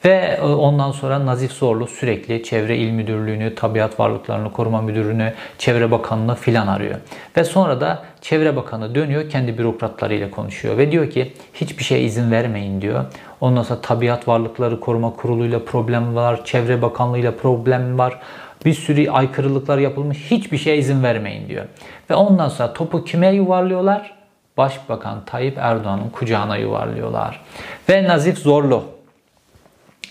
[0.04, 5.90] Ve e, ondan sonra Nazif Zorlu sürekli Çevre İl Müdürlüğü'nü, Tabiat Varlıklarını Koruma Müdürlüğü'nü, Çevre
[5.90, 6.96] Bakanı'nı filan arıyor.
[7.36, 12.30] Ve sonra da Çevre Bakanı dönüyor kendi bürokratlarıyla konuşuyor ve diyor ki hiçbir şeye izin
[12.30, 13.04] vermeyin diyor.
[13.40, 18.20] Ondan sonra Tabiat Varlıkları Koruma Kurulu'yla problem var, Çevre Bakanlığı'yla problem var.
[18.64, 20.18] Bir sürü aykırılıklar yapılmış.
[20.30, 21.64] Hiçbir şeye izin vermeyin diyor.
[22.10, 24.23] Ve ondan sonra topu kime yuvarlıyorlar?
[24.56, 27.40] Başbakan Tayyip Erdoğan'ın kucağına yuvarlıyorlar.
[27.88, 28.84] Ve Nazif Zorlu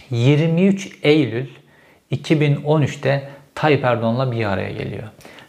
[0.09, 1.47] 23 Eylül
[2.11, 5.03] 2013'te Tayyip Erdoğan'la bir araya geliyor.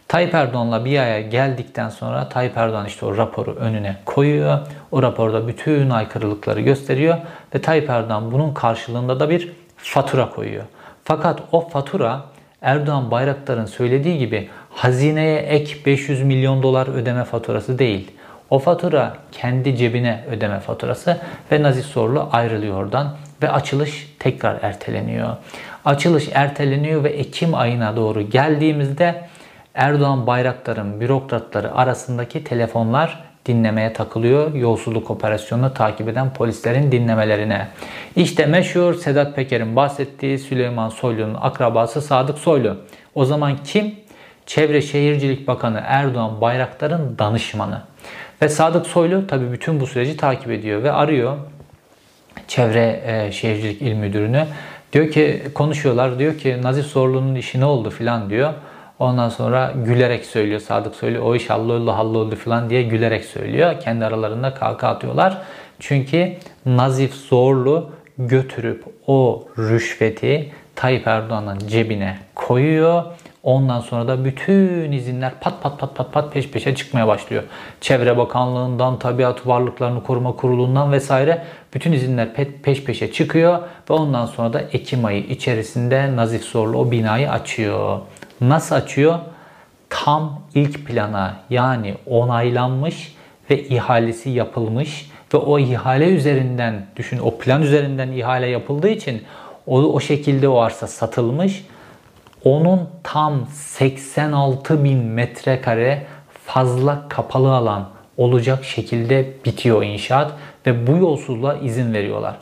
[0.09, 4.59] Tayyip Erdoğan'la bir araya geldikten sonra Tayyip Erdoğan işte o raporu önüne koyuyor.
[4.92, 7.18] O raporda bütün aykırılıkları gösteriyor
[7.54, 10.64] ve Tayyip Erdoğan bunun karşılığında da bir fatura koyuyor.
[11.04, 12.20] Fakat o fatura
[12.62, 18.11] Erdoğan Bayraktar'ın söylediği gibi hazineye ek 500 milyon dolar ödeme faturası değil.
[18.50, 21.18] O fatura kendi cebine ödeme faturası
[21.52, 25.37] ve Nazif Zorlu ayrılıyor oradan ve açılış tekrar erteleniyor.
[25.85, 29.28] Açılış erteleniyor ve Ekim ayına doğru geldiğimizde
[29.74, 34.54] Erdoğan Bayraktar'ın bürokratları arasındaki telefonlar dinlemeye takılıyor.
[34.54, 37.68] Yolsuzluk operasyonunu takip eden polislerin dinlemelerine.
[38.16, 42.76] İşte meşhur Sedat Peker'in bahsettiği Süleyman Soylu'nun akrabası Sadık Soylu.
[43.14, 43.94] O zaman kim?
[44.46, 47.83] Çevre Şehircilik Bakanı Erdoğan Bayraktar'ın danışmanı.
[48.42, 51.37] Ve Sadık Soylu tabii bütün bu süreci takip ediyor ve arıyor
[52.49, 54.47] Çevre e, Şehircilik İl Müdürünü.
[54.92, 58.53] Diyor ki konuşuyorlar diyor ki Nazif Zorlu'nun işi ne oldu filan diyor.
[58.99, 63.81] Ondan sonra gülerek söylüyor Sadık söylüyor o iş halloldu halloldu falan diye gülerek söylüyor.
[63.81, 65.38] Kendi aralarında kavga atıyorlar.
[65.81, 66.33] Çünkü
[66.66, 73.05] Nazif Zorlu götürüp o rüşveti Tayyip Erdoğan'ın cebine koyuyor.
[73.44, 77.42] Ondan sonra da bütün izinler pat pat pat pat pat peş peşe çıkmaya başlıyor.
[77.80, 82.28] Çevre Bakanlığı'ndan, Tabiat Varlıklarını Koruma Kurulu'ndan vesaire bütün izinler
[82.62, 83.59] peş peşe çıkıyor
[83.90, 87.98] ve ondan sonra da Ekim ayı içerisinde Nazif Zorlu o binayı açıyor.
[88.40, 89.18] Nasıl açıyor?
[89.90, 93.14] Tam ilk plana yani onaylanmış
[93.50, 99.22] ve ihalesi yapılmış ve o ihale üzerinden düşün o plan üzerinden ihale yapıldığı için
[99.66, 101.64] o, o şekilde o arsa satılmış.
[102.44, 106.07] Onun tam 86 bin metrekare
[106.44, 110.33] fazla kapalı alan olacak şekilde bitiyor inşaat
[110.66, 112.37] ve bu yolsuzluğa izin veriyorlar.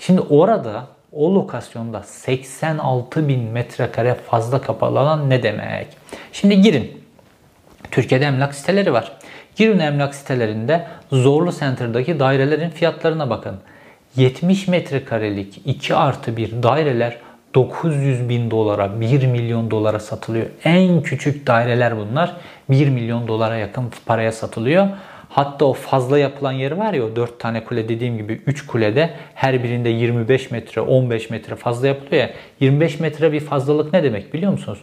[0.00, 5.86] Şimdi orada o lokasyonda 86 bin metrekare fazla kapalı alan ne demek?
[6.32, 7.04] Şimdi girin.
[7.90, 9.12] Türkiye'de emlak siteleri var.
[9.56, 13.56] Girin emlak sitelerinde Zorlu Center'daki dairelerin fiyatlarına bakın.
[14.16, 17.16] 70 metrekarelik 2 artı 1 daireler
[17.58, 20.46] 900 bin dolara, 1 milyon dolara satılıyor.
[20.64, 22.36] En küçük daireler bunlar.
[22.70, 24.88] 1 milyon dolara yakın paraya satılıyor.
[25.28, 29.10] Hatta o fazla yapılan yer var ya o 4 tane kule dediğim gibi 3 kulede
[29.34, 32.30] her birinde 25 metre 15 metre fazla yapılıyor ya.
[32.60, 34.78] 25 metre bir fazlalık ne demek biliyor musunuz?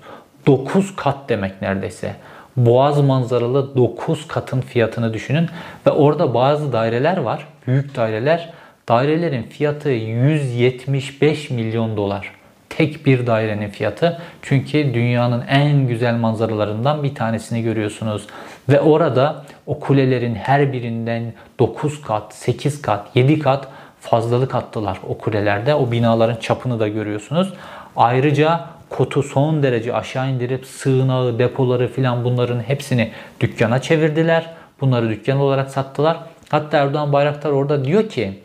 [0.48, 2.16] 9 kat demek neredeyse.
[2.58, 5.50] Boğaz manzaralı 9 katın fiyatını düşünün
[5.88, 7.48] ve orada bazı daireler var.
[7.68, 8.54] Büyük daireler.
[8.90, 12.35] Dairelerin fiyatı 175 milyon dolar
[12.78, 14.22] tek bir dairenin fiyatı.
[14.42, 18.28] Çünkü dünyanın en güzel manzaralarından bir tanesini görüyorsunuz.
[18.70, 23.68] Ve orada o kulelerin her birinden 9 kat, 8 kat, 7 kat
[24.00, 25.76] fazlalık attılar o kulelerde.
[25.76, 27.54] O binaların çapını da görüyorsunuz.
[27.96, 34.50] Ayrıca kotu son derece aşağı indirip sığınağı, depoları filan bunların hepsini dükkana çevirdiler.
[34.82, 36.18] Bunları dükkan olarak sattılar.
[36.50, 38.40] Hatta Erdoğan Bayraktar orada diyor ki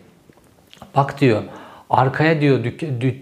[0.97, 1.43] bak diyor
[1.91, 2.65] Arkaya diyor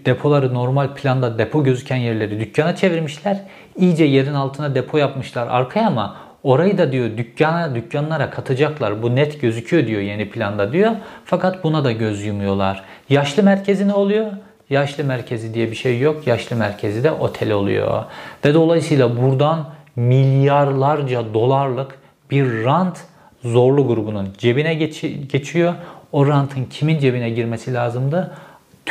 [0.05, 3.39] depoları normal planda depo gözüken yerleri dükkana çevirmişler.
[3.77, 9.03] İyice yerin altına depo yapmışlar arkaya ama orayı da diyor dükkana dükkanlara katacaklar.
[9.03, 10.91] Bu net gözüküyor diyor yeni planda diyor.
[11.25, 12.83] Fakat buna da göz yumuyorlar.
[13.09, 14.31] Yaşlı merkezi ne oluyor?
[14.69, 16.27] Yaşlı merkezi diye bir şey yok.
[16.27, 18.03] Yaşlı merkezi de otel oluyor.
[18.45, 21.99] Ve dolayısıyla buradan milyarlarca dolarlık
[22.31, 22.97] bir rant
[23.43, 24.73] zorlu grubunun cebine
[25.29, 25.73] geçiyor.
[26.11, 28.31] O rantın kimin cebine girmesi lazımdı?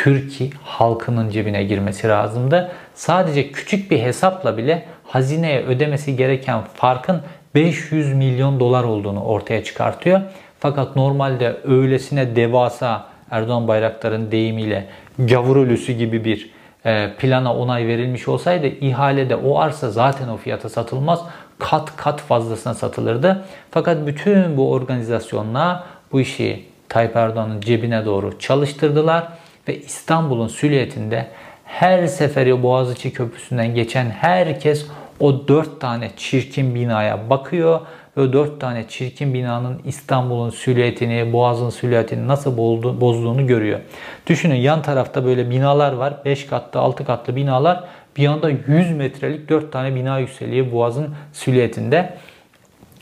[0.04, 2.70] Türkiye halkının cebine girmesi lazımdı.
[2.94, 7.22] Sadece küçük bir hesapla bile hazineye ödemesi gereken farkın
[7.54, 10.20] 500 milyon dolar olduğunu ortaya çıkartıyor.
[10.60, 14.86] Fakat normalde öylesine devasa Erdoğan Bayraktar'ın deyimiyle
[15.18, 16.50] gavur ölüsü gibi bir
[16.84, 21.20] e, plana onay verilmiş olsaydı ihalede o arsa zaten o fiyata satılmaz.
[21.58, 23.44] Kat kat fazlasına satılırdı.
[23.70, 29.28] Fakat bütün bu organizasyonla bu işi Tayyip Erdoğan'ın cebine doğru çalıştırdılar
[29.68, 31.26] ve İstanbul'un süliyetinde
[31.64, 34.86] her seferi Boğaziçi Köprüsü'nden geçen herkes
[35.20, 37.80] o dört tane çirkin binaya bakıyor
[38.18, 42.56] Böyle dört tane çirkin binanın İstanbul'un silüetini, Boğaz'ın silüetini nasıl
[43.00, 43.80] bozduğunu görüyor.
[44.26, 46.14] Düşünün yan tarafta böyle binalar var.
[46.24, 47.84] 5 katlı, 6 katlı binalar.
[48.16, 52.14] Bir anda 100 metrelik 4 tane bina yükseliyor Boğaz'ın silüetinde.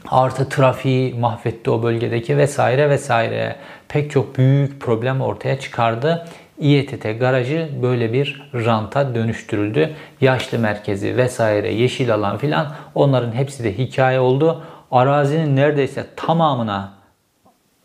[0.08, 3.56] Artı trafiği mahvetti o bölgedeki vesaire vesaire.
[3.88, 6.26] Pek çok büyük problem ortaya çıkardı.
[6.60, 9.90] İETT garajı böyle bir ranta dönüştürüldü.
[10.20, 14.62] Yaşlı merkezi vesaire, yeşil alan filan onların hepsi de hikaye oldu.
[14.90, 16.92] Arazinin neredeyse tamamına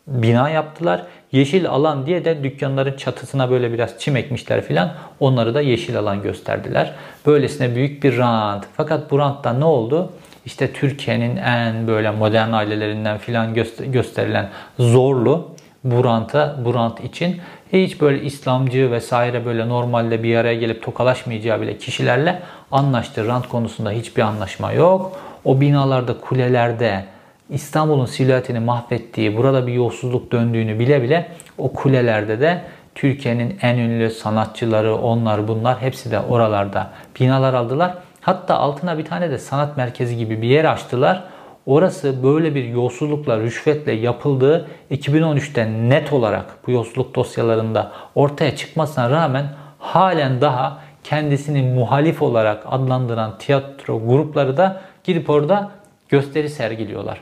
[0.06, 1.02] bina yaptılar.
[1.32, 4.92] Yeşil alan diye de dükkanların çatısına böyle biraz çim ekmişler filan.
[5.20, 6.92] Onları da yeşil alan gösterdiler.
[7.26, 8.64] Böylesine büyük bir rant.
[8.76, 10.12] Fakat bu rantta ne oldu?
[10.46, 13.54] İşte Türkiye'nin en böyle modern ailelerinden filan
[13.92, 15.48] gösterilen zorlu
[15.84, 17.40] bu ranta, bu rant için
[17.72, 23.26] hiç böyle İslamcı vesaire böyle normalde bir araya gelip tokalaşmayacağı bile kişilerle anlaştı.
[23.26, 25.12] Rant konusunda hiçbir anlaşma yok.
[25.44, 27.04] O binalarda, kulelerde
[27.50, 32.62] İstanbul'un silüetini mahvettiği, burada bir yolsuzluk döndüğünü bile bile o kulelerde de
[32.94, 37.94] Türkiye'nin en ünlü sanatçıları, onlar bunlar hepsi de oralarda binalar aldılar.
[38.20, 41.24] Hatta altına bir tane de sanat merkezi gibi bir yer açtılar.
[41.66, 49.46] Orası böyle bir yolsuzlukla, rüşvetle yapıldığı 2013'te net olarak bu yolsuzluk dosyalarında ortaya çıkmasına rağmen
[49.78, 55.70] halen daha kendisini muhalif olarak adlandıran tiyatro grupları da gidip orada
[56.08, 57.20] gösteri sergiliyorlar.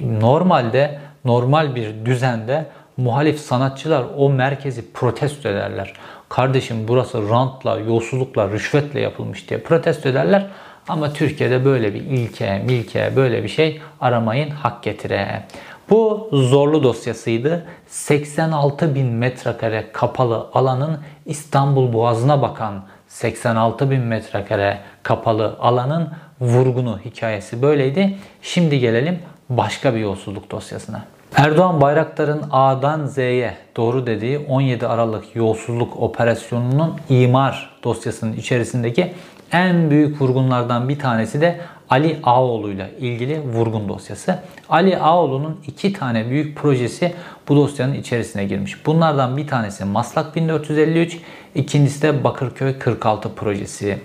[0.00, 5.92] Normalde normal bir düzende muhalif sanatçılar o merkezi protesto ederler.
[6.28, 10.46] Kardeşim burası rantla, yolsuzlukla, rüşvetle yapılmış diye protesto ederler.
[10.88, 15.42] Ama Türkiye'de böyle bir ilke, milke, böyle bir şey aramayın hak getire.
[15.90, 17.66] Bu zorlu dosyasıydı.
[17.88, 26.08] 86 bin metrekare kapalı alanın İstanbul Boğazı'na bakan 86 bin metrekare kapalı alanın
[26.40, 28.16] vurgunu hikayesi böyleydi.
[28.42, 29.18] Şimdi gelelim
[29.48, 31.04] başka bir yolsuzluk dosyasına.
[31.36, 39.12] Erdoğan Bayraktar'ın A'dan Z'ye doğru dediği 17 Aralık yolsuzluk operasyonunun imar dosyasının içerisindeki
[39.54, 44.38] en büyük vurgunlardan bir tanesi de Ali Ağoğlu ile ilgili vurgun dosyası.
[44.68, 47.14] Ali Ağoğlu'nun iki tane büyük projesi
[47.48, 48.86] bu dosyanın içerisine girmiş.
[48.86, 51.20] Bunlardan bir tanesi Maslak 1453,
[51.54, 53.98] ikincisi de Bakırköy 46 projesi.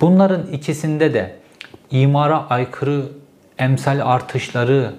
[0.00, 1.36] Bunların ikisinde de
[1.90, 3.02] imara aykırı
[3.58, 4.90] emsal artışları,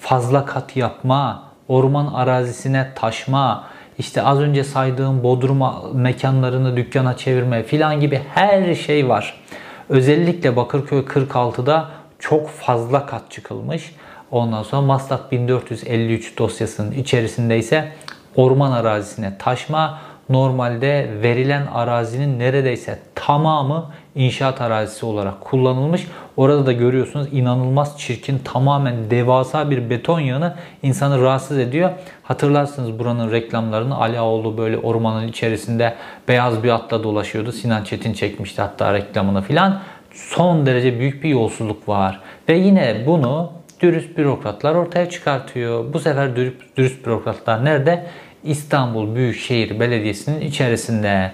[0.00, 3.64] fazla kat yapma, orman arazisine taşma,
[3.98, 9.43] işte az önce saydığım bodruma mekanlarını dükkana çevirme filan gibi her şey var.
[9.88, 13.94] Özellikle Bakırköy 46'da çok fazla kat çıkılmış.
[14.30, 17.92] Ondan sonra Maslak 1453 dosyasının içerisinde ise
[18.36, 26.06] orman arazisine taşma, normalde verilen arazinin neredeyse tamamı inşaat arazisi olarak kullanılmış.
[26.36, 31.90] Orada da görüyorsunuz inanılmaz çirkin tamamen devasa bir beton yığını insanı rahatsız ediyor.
[32.22, 35.94] Hatırlarsınız buranın reklamlarını Ali Ağoğlu böyle ormanın içerisinde
[36.28, 37.52] beyaz bir atla dolaşıyordu.
[37.52, 39.80] Sinan Çetin çekmişti hatta reklamını filan.
[40.12, 42.20] Son derece büyük bir yolsuzluk var.
[42.48, 45.92] Ve yine bunu dürüst bürokratlar ortaya çıkartıyor.
[45.92, 48.06] Bu sefer dürüst, dürüst bürokratlar nerede?
[48.44, 51.32] İstanbul Büyükşehir Belediyesi'nin içerisinde.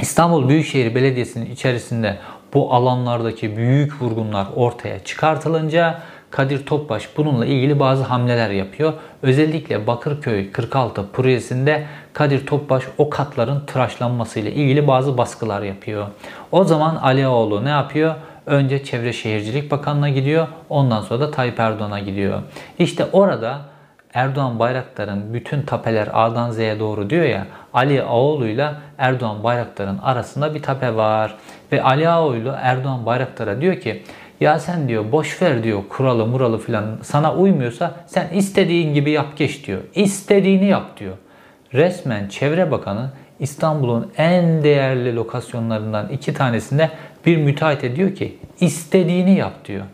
[0.00, 2.18] İstanbul Büyükşehir Belediyesi'nin içerisinde
[2.54, 8.92] bu alanlardaki büyük vurgunlar ortaya çıkartılınca Kadir Topbaş bununla ilgili bazı hamleler yapıyor.
[9.22, 16.06] Özellikle Bakırköy 46 projesinde Kadir Topbaş o katların tıraşlanması ile ilgili bazı baskılar yapıyor.
[16.52, 18.14] O zaman Alioğlu ne yapıyor?
[18.46, 20.48] Önce Çevre Şehircilik Bakanlığı'na gidiyor.
[20.68, 22.42] Ondan sonra da Tayyip Erdoğan'a gidiyor.
[22.78, 23.60] İşte orada
[24.14, 30.54] Erdoğan Bayraktar'ın bütün tapeler A'dan Z'ye doğru diyor ya Ali Ağoğlu ile Erdoğan Bayraktar'ın arasında
[30.54, 31.34] bir tape var.
[31.72, 34.02] Ve Ali Ağoğlu Erdoğan Bayraktar'a diyor ki
[34.40, 39.26] ya sen diyor boş ver diyor kuralı muralı filan sana uymuyorsa sen istediğin gibi yap
[39.36, 39.80] geç diyor.
[39.94, 41.16] İstediğini yap diyor.
[41.74, 46.90] Resmen Çevre Bakanı İstanbul'un en değerli lokasyonlarından iki tanesinde
[47.26, 49.84] bir müteahhit ediyor ki istediğini yap diyor.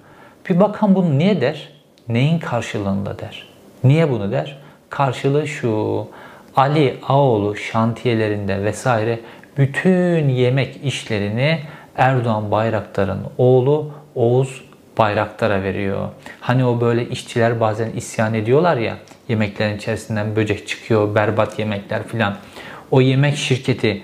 [0.49, 1.69] Bir bakan bunu niye der?
[2.09, 3.50] Neyin karşılığında der?
[3.85, 4.59] Niye bunu der?
[4.91, 6.07] Karşılığı şu.
[6.57, 9.21] Ali Ağoğlu şantiyelerinde vesaire
[9.59, 11.59] bütün yemek işlerini
[11.97, 14.65] Erdoğan Bayraktar'ın oğlu Oğuz
[14.99, 16.09] Bayraktar'a veriyor.
[16.41, 18.97] Hani o böyle işçiler bazen isyan ediyorlar ya
[19.29, 22.37] yemeklerin içerisinden böcek çıkıyor, berbat yemekler filan.
[22.91, 24.03] O yemek şirketi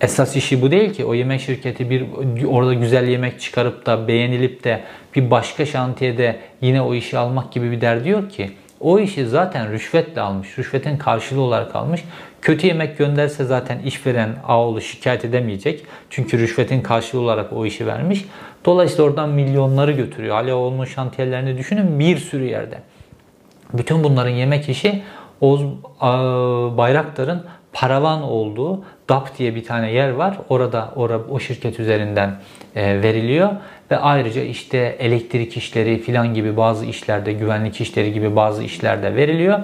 [0.00, 1.04] esas işi bu değil ki.
[1.04, 2.04] O yemek şirketi bir
[2.44, 4.80] orada güzel yemek çıkarıp da beğenilip de
[5.16, 8.50] bir başka şantiyede yine o işi almak gibi bir derdi yok ki.
[8.84, 10.58] O işi zaten rüşvetle almış.
[10.58, 12.04] Rüşvetin karşılığı olarak almış.
[12.42, 15.86] Kötü yemek gönderse zaten işveren Ağoğlu şikayet edemeyecek.
[16.10, 18.24] Çünkü rüşvetin karşılığı olarak o işi vermiş.
[18.64, 20.36] Dolayısıyla oradan milyonları götürüyor.
[20.36, 22.78] Ali Ağoğlu'nun şantiyelerini düşünün bir sürü yerde.
[23.72, 25.02] Bütün bunların yemek işi
[25.40, 25.62] Oğuz
[26.76, 30.38] Bayraktar'ın paravan olduğu DAP diye bir tane yer var.
[30.48, 32.36] Orada orada o şirket üzerinden
[32.76, 33.50] e, veriliyor
[33.90, 39.58] ve ayrıca işte elektrik işleri filan gibi bazı işlerde güvenlik işleri gibi bazı işlerde veriliyor.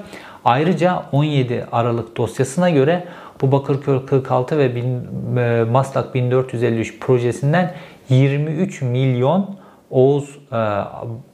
[0.45, 3.05] Ayrıca 17 Aralık dosyasına göre
[3.41, 7.75] bu Bakırköy 46 ve e, Maslak 1453 projesinden
[8.09, 9.57] 23 milyon
[9.91, 10.57] Oğuz e,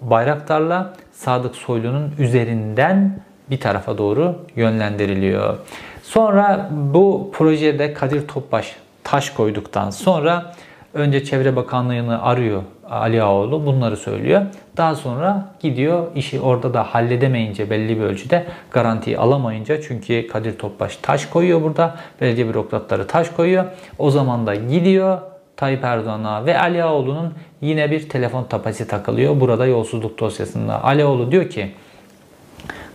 [0.01, 3.20] Bayraktar'la Sadık Soylu'nun üzerinden
[3.51, 5.57] bir tarafa doğru yönlendiriliyor.
[6.03, 10.55] Sonra bu projede Kadir Topbaş taş koyduktan sonra
[10.95, 14.43] önce Çevre Bakanlığı'nı arıyor Ali Ağoğlu bunları söylüyor.
[14.76, 20.97] Daha sonra gidiyor işi orada da halledemeyince belli bir ölçüde garantiyi alamayınca çünkü Kadir Topbaş
[20.97, 21.97] taş koyuyor burada.
[22.20, 23.64] Belediye bürokratları taş koyuyor.
[23.99, 25.18] O zaman da gidiyor
[25.57, 29.41] Tayyip Erdoğan'a ve Ali Ağoğlu'nun yine bir telefon tapası takılıyor.
[29.41, 30.84] Burada yolsuzluk dosyasında.
[30.84, 31.70] Ali Ağoğlu diyor ki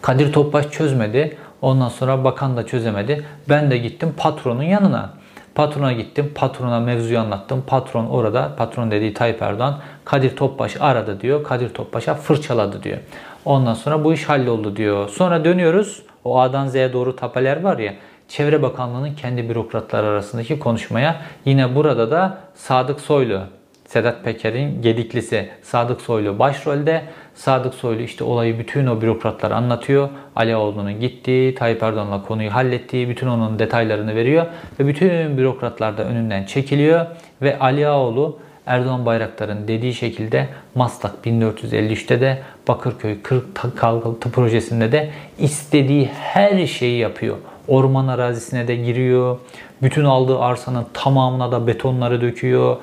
[0.02, 1.38] Kadir Topbaş çözmedi.
[1.62, 3.26] Ondan sonra bakan da çözemedi.
[3.50, 5.21] Ben de gittim patronun yanına.
[5.56, 6.32] Patrona gittim.
[6.36, 7.64] Patrona mevzuyu anlattım.
[7.68, 11.44] Patron orada, patron dediği Tayyip Erdoğan Kadir Topbaş aradı diyor.
[11.44, 12.98] Kadir Topbaş'a fırçaladı diyor.
[13.46, 15.10] Ondan sonra bu iş halloldu diyor.
[15.10, 16.04] Sonra dönüyoruz.
[16.24, 17.94] O A'dan Z'ye doğru tapeler var ya.
[18.28, 23.42] Çevre Bakanlığı'nın kendi bürokratlar arasındaki konuşmaya yine burada da Sadık Soylu
[23.86, 27.04] Sedat Peker'in gediklisi Sadık Soylu başrolde.
[27.42, 30.10] Sadık Soylu işte olayı bütün o bürokratlar anlatıyor.
[30.36, 34.46] Ali Oğlu'nun gittiği, Tayyip Erdoğan'la konuyu hallettiği, bütün onun detaylarını veriyor.
[34.80, 37.06] Ve bütün bürokratlar da önünden çekiliyor.
[37.42, 43.46] Ve Ali Ağoğlu Erdoğan Bayraktar'ın dediği şekilde Maslak 1453'te de Bakırköy 40
[43.78, 47.38] Kalkıntı projesinde de istediği her şeyi yapıyor.
[47.68, 49.38] Orman arazisine de giriyor.
[49.82, 52.78] Bütün aldığı arsanın tamamına da betonları döküyor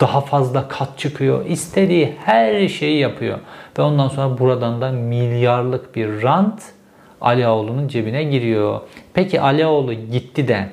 [0.00, 1.46] daha fazla kat çıkıyor.
[1.46, 3.38] İstediği her şeyi yapıyor.
[3.78, 6.62] Ve ondan sonra buradan da milyarlık bir rant
[7.20, 8.80] Ali Ağoğlu'nun cebine giriyor.
[9.14, 10.68] Peki Ali Ağoğlu gitti de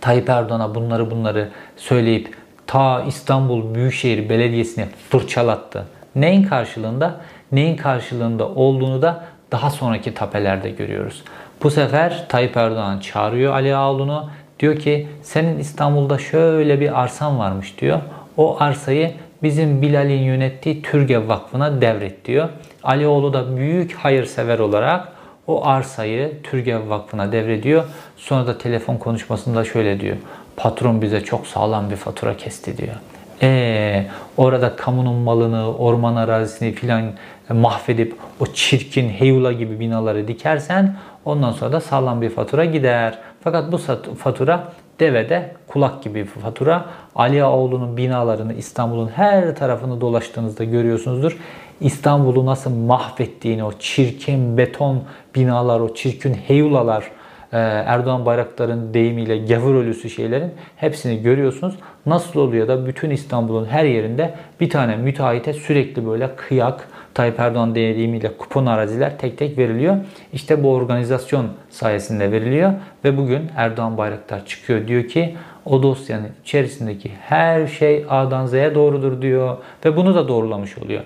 [0.00, 2.34] Tayyip Erdoğan'a bunları bunları söyleyip
[2.66, 5.86] ta İstanbul Büyükşehir Belediyesi'ne fırçalattı.
[6.14, 7.20] Neyin karşılığında?
[7.52, 11.22] Neyin karşılığında olduğunu da daha sonraki tapelerde görüyoruz.
[11.62, 17.80] Bu sefer Tayyip Erdoğan çağırıyor Ali Ağoğlu'nu Diyor ki senin İstanbul'da şöyle bir arsan varmış
[17.80, 18.00] diyor.
[18.36, 19.10] O arsayı
[19.42, 22.48] bizim Bilal'in yönettiği Türgev Vakfı'na devret diyor.
[22.82, 25.08] Alioğlu da büyük hayırsever olarak
[25.46, 27.84] o arsayı Türgev Vakfı'na devrediyor.
[28.16, 30.16] Sonra da telefon konuşmasında şöyle diyor.
[30.56, 32.94] Patron bize çok sağlam bir fatura kesti diyor.
[33.42, 34.06] Ee,
[34.36, 37.12] orada kamunun malını, orman arazisini filan
[37.48, 43.18] mahvedip o çirkin heyula gibi binaları dikersen ondan sonra da sağlam bir fatura gider.
[43.40, 43.78] Fakat bu
[44.14, 46.84] fatura devede kulak gibi bir fatura.
[47.14, 51.38] Ali Ağoğlu'nun binalarını İstanbul'un her tarafını dolaştığınızda görüyorsunuzdur.
[51.80, 55.02] İstanbul'u nasıl mahvettiğini, o çirkin beton
[55.34, 57.04] binalar, o çirkin heyulalar,
[57.52, 61.74] e, Erdoğan Bayraktar'ın deyimiyle gavur ölüsü şeylerin hepsini görüyorsunuz.
[62.06, 67.74] Nasıl oluyor da bütün İstanbul'un her yerinde bir tane müteahhite sürekli böyle kıyak, Tayyip Erdoğan
[67.74, 69.96] deyimiyle kupon araziler tek tek veriliyor.
[70.32, 72.72] İşte bu organizasyon sayesinde veriliyor
[73.04, 79.22] ve bugün Erdoğan Bayraktar çıkıyor diyor ki o dosyanın içerisindeki her şey A'dan Z'ye doğrudur
[79.22, 81.02] diyor ve bunu da doğrulamış oluyor.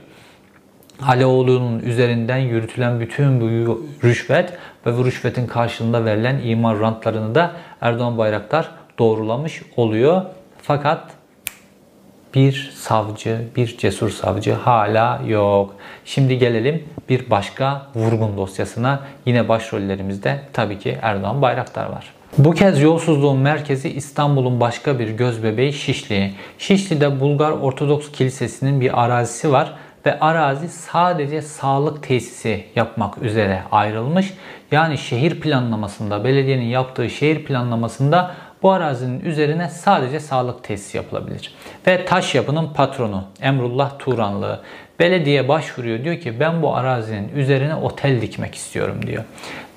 [1.02, 4.52] Aleoğlu'nun üzerinden yürütülen bütün bu rüşvet
[4.86, 10.22] ve bu rüşvetin karşılığında verilen imar rantlarını da Erdoğan Bayraktar doğrulamış oluyor.
[10.62, 11.10] Fakat
[12.34, 15.74] bir savcı, bir cesur savcı hala yok.
[16.04, 19.00] Şimdi gelelim bir başka vurgun dosyasına.
[19.26, 22.12] Yine başrollerimizde tabii ki Erdoğan Bayraktar var.
[22.38, 26.32] Bu kez yolsuzluğun merkezi İstanbul'un başka bir gözbebeği Şişli.
[26.58, 29.74] Şişli'de Bulgar Ortodoks Kilisesi'nin bir arazisi var
[30.06, 34.34] ve arazi sadece sağlık tesisi yapmak üzere ayrılmış.
[34.70, 38.34] Yani şehir planlamasında, belediyenin yaptığı şehir planlamasında
[38.64, 41.54] bu arazinin üzerine sadece sağlık tesisi yapılabilir.
[41.86, 44.60] Ve taş yapının patronu Emrullah Turanlı
[44.98, 46.04] belediye başvuruyor.
[46.04, 49.24] Diyor ki ben bu arazinin üzerine otel dikmek istiyorum diyor.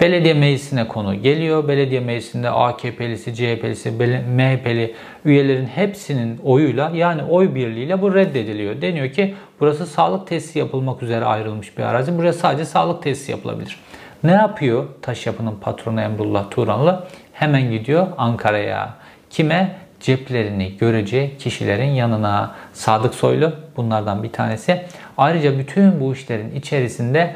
[0.01, 1.67] Belediye meclisine konu geliyor.
[1.67, 8.81] Belediye meclisinde AKP'lisi, CHP'lisi, MHP'li üyelerin hepsinin oyuyla yani oy birliğiyle bu reddediliyor.
[8.81, 12.17] Deniyor ki burası sağlık tesisi yapılmak üzere ayrılmış bir arazi.
[12.17, 13.79] Buraya sadece sağlık tesisi yapılabilir.
[14.23, 17.07] Ne yapıyor taş yapının patronu Emrullah Turanlı?
[17.39, 18.93] Hemen gidiyor Ankara'ya.
[19.29, 19.75] Kime?
[19.99, 22.55] Ceplerini göreceği kişilerin yanına.
[22.73, 24.81] Sadık Soylu bunlardan bir tanesi.
[25.17, 27.35] Ayrıca bütün bu işlerin içerisinde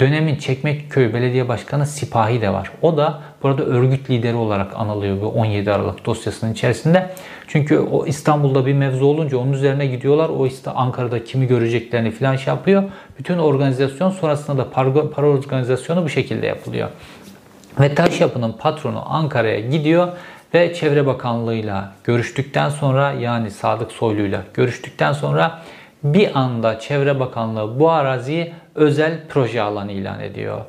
[0.00, 2.70] dönemin Çekmeköy Belediye Başkanı Sipahi de var.
[2.82, 7.10] O da burada örgüt lideri olarak anılıyor bu 17 Aralık dosyasının içerisinde.
[7.48, 10.28] Çünkü o İstanbul'da bir mevzu olunca onun üzerine gidiyorlar.
[10.28, 12.82] O işte Ankara'da kimi göreceklerini falan şey yapıyor.
[13.18, 14.70] Bütün organizasyon sonrasında da
[15.10, 16.88] para organizasyonu bu şekilde yapılıyor.
[17.80, 20.08] Ve taş yapının patronu Ankara'ya gidiyor
[20.54, 25.62] ve Çevre Bakanlığı'yla görüştükten sonra yani Sadık Soylu'yla görüştükten sonra
[26.04, 30.60] bir anda Çevre Bakanlığı bu araziyi özel proje alanı ilan ediyor.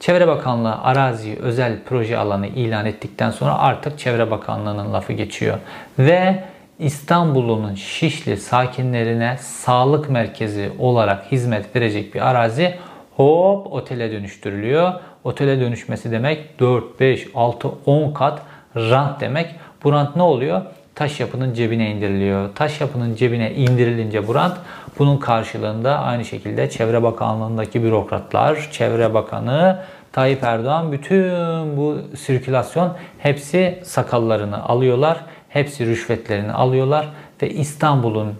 [0.00, 5.58] Çevre Bakanlığı araziyi özel proje alanı ilan ettikten sonra artık Çevre Bakanlığı'nın lafı geçiyor.
[5.98, 6.44] Ve
[6.78, 12.74] İstanbul'un Şişli sakinlerine sağlık merkezi olarak hizmet verecek bir arazi
[13.16, 14.92] hop otele dönüştürülüyor.
[15.24, 18.42] Otele dönüşmesi demek 4, 5, 6, 10 kat
[18.76, 19.54] rant demek.
[19.84, 20.62] Bu rant ne oluyor?
[20.94, 22.54] Taş yapının cebine indiriliyor.
[22.54, 24.56] Taş yapının cebine indirilince bu rant
[24.98, 29.78] bunun karşılığında aynı şekilde Çevre Bakanlığı'ndaki bürokratlar, Çevre Bakanı
[30.14, 31.30] Tayyip Erdoğan bütün
[31.76, 35.20] bu sirkülasyon hepsi sakallarını alıyorlar.
[35.48, 37.08] Hepsi rüşvetlerini alıyorlar
[37.42, 38.34] ve İstanbul'un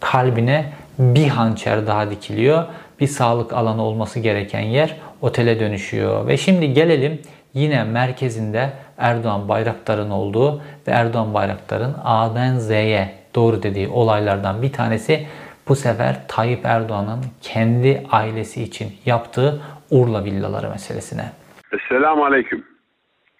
[0.00, 2.64] kalbine bir hançer daha dikiliyor.
[3.00, 6.26] Bir sağlık alanı olması gereken yer otele dönüşüyor.
[6.26, 7.20] Ve şimdi gelelim
[7.54, 15.26] yine merkezinde Erdoğan Bayraktar'ın olduğu ve Erdoğan Bayraktar'ın A'dan Z'ye doğru dediği olaylardan bir tanesi
[15.68, 21.32] bu sefer Tayyip Erdoğan'ın kendi ailesi için yaptığı Urla villaları meselesine.
[21.72, 22.64] Esselamu Aleyküm.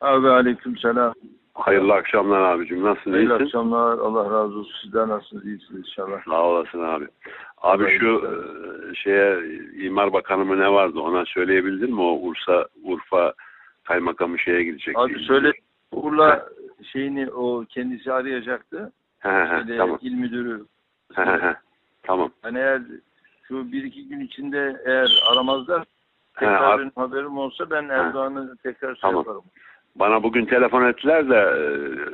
[0.00, 1.12] Abi aleyküm selam.
[1.54, 2.84] Hayırlı akşamlar abicim.
[2.84, 3.10] Nasılsın?
[3.12, 3.44] Hayırlı iyisin?
[3.44, 3.98] akşamlar.
[3.98, 4.72] Allah razı olsun.
[4.82, 5.44] Sizden nasılsınız?
[5.44, 6.24] İyisiniz inşallah.
[6.24, 7.04] Sağ olasın abi.
[7.62, 9.38] Abi şu e, şeye
[9.74, 12.00] İmar Bakanı mı ne vardı ona söyleyebilir mi?
[12.00, 13.32] O Ursa Urfa
[13.84, 14.98] kaymakamı şeye gidecek.
[14.98, 15.52] Abi söyle.
[15.92, 16.46] Urla
[16.92, 18.92] şeyini o kendisi arayacaktı.
[19.18, 19.98] He he he, tamam.
[20.02, 20.64] il müdürü.
[21.14, 21.54] He he he.
[22.02, 22.30] Tamam.
[22.42, 22.82] Hani eğer
[23.48, 25.84] şu bir iki gün içinde eğer aramazlar He,
[26.40, 29.16] tekrar ar- benim haberim olsa ben Erdoğan'ı tekrar şey Tamam.
[29.16, 29.42] yaparım.
[29.96, 31.52] Bana bugün telefon ettiler de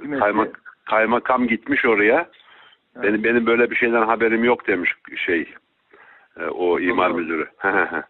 [0.01, 0.21] Kim e, etti?
[0.21, 2.29] kaymak, kaymakam gitmiş oraya.
[2.97, 3.03] He.
[3.03, 4.91] Benim benim böyle bir şeyden haberim yok demiş
[5.27, 5.41] şey.
[6.41, 7.23] e, o imar Tamam.
[7.23, 7.49] müdürü.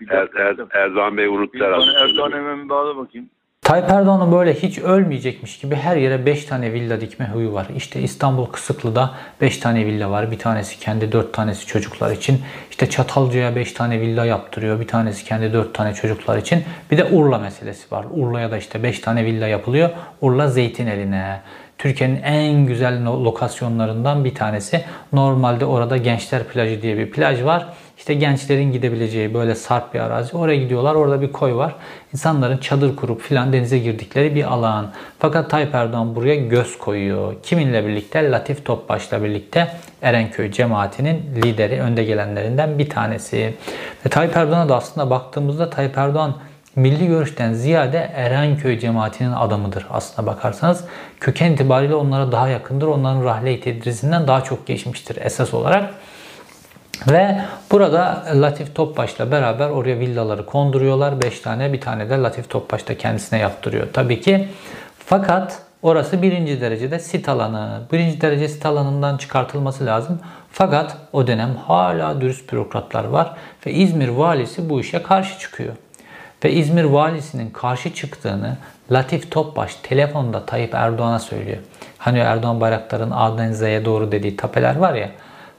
[0.00, 0.28] Bir Er.
[0.36, 1.90] Er- Erdoğan Bey unuttu herhalde.
[1.98, 3.30] Erdoğan hemen bağla bakayım.
[3.62, 7.66] Tayyip Erdoğan'ın böyle hiç ölmeyecekmiş gibi her yere 5 tane villa dikme huyu var.
[7.76, 10.30] İşte İstanbul Kısıklı'da 5 tane villa var.
[10.30, 12.40] Bir tanesi kendi 4 tanesi çocuklar için.
[12.70, 14.80] İşte Çatalca'ya 5 tane villa yaptırıyor.
[14.80, 16.62] Bir tanesi kendi 4 tane çocuklar için.
[16.90, 18.06] Bir de Urla meselesi var.
[18.10, 19.90] Urla'ya da işte 5 tane villa yapılıyor.
[20.20, 21.40] Urla Zeytineline.
[21.78, 24.84] Türkiye'nin en güzel lokasyonlarından bir tanesi.
[25.12, 27.66] Normalde orada Gençler Plajı diye bir plaj var.
[27.98, 30.36] İşte gençlerin gidebileceği böyle sarp bir arazi.
[30.36, 30.94] Oraya gidiyorlar.
[30.94, 31.74] Orada bir koy var.
[32.12, 34.92] İnsanların çadır kurup filan denize girdikleri bir alan.
[35.18, 37.34] Fakat Tayyip Erdoğan buraya göz koyuyor.
[37.42, 38.30] Kiminle birlikte?
[38.30, 39.68] Latif Topbaş'la birlikte
[40.02, 43.54] Erenköy cemaatinin lideri, önde gelenlerinden bir tanesi.
[44.06, 46.34] Ve Tayyip Erdoğan'a da aslında baktığımızda Tayyip Erdoğan
[46.78, 50.84] milli görüşten ziyade Erenköy cemaatinin adamıdır aslına bakarsanız.
[51.20, 52.86] Köken itibariyle onlara daha yakındır.
[52.86, 55.94] Onların rahle-i tedrisinden daha çok geçmiştir esas olarak.
[57.08, 61.22] Ve burada Latif Topbaş'la beraber oraya villaları konduruyorlar.
[61.22, 64.48] 5 tane bir tane de Latif Topbaş da kendisine yaptırıyor tabii ki.
[64.98, 67.80] Fakat orası birinci derecede sit alanı.
[67.92, 70.20] Birinci derece sit alanından çıkartılması lazım.
[70.52, 73.32] Fakat o dönem hala dürüst bürokratlar var
[73.66, 75.74] ve İzmir valisi bu işe karşı çıkıyor.
[76.44, 78.56] Ve İzmir valisinin karşı çıktığını
[78.92, 81.58] Latif Topbaş telefonda Tayyip Erdoğan'a söylüyor.
[81.98, 85.10] Hani Erdoğan Bayraktar'ın A'dan Z'ye doğru dediği tapeler var ya.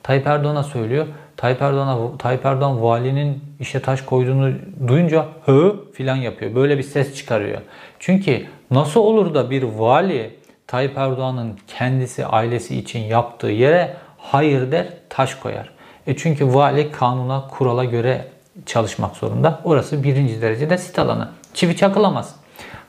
[0.04, 1.08] Tayyip Erdoğan'a söylüyor.
[1.38, 4.54] Tayyip Erdoğan'a Tayyip Erdoğan valinin işe taş koyduğunu
[4.88, 6.56] duyunca hı filan yapıyor.
[6.56, 7.62] Böyle bir ses çıkarıyor.
[8.00, 14.88] Çünkü nasıl olur da bir vali Tayyip Erdoğan'ın kendisi ailesi için yaptığı yere hayır der
[15.10, 15.70] taş koyar.
[16.08, 18.26] E çünkü vali kanuna kurala göre
[18.66, 19.60] çalışmak zorunda.
[19.64, 21.30] Orası birinci derecede sit alanı.
[21.54, 22.36] Çivi çakılamaz.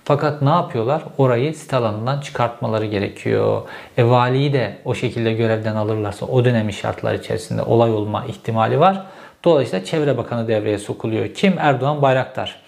[0.05, 1.03] Fakat ne yapıyorlar?
[1.19, 3.63] Orayı sit alanından çıkartmaları gerekiyor.
[3.97, 9.07] E valiyi de o şekilde görevden alırlarsa o dönemin şartlar içerisinde olay olma ihtimali var.
[9.45, 11.35] Dolayısıyla Çevre Bakanı devreye sokuluyor.
[11.35, 11.55] Kim?
[11.59, 12.61] Erdoğan Bayraktar.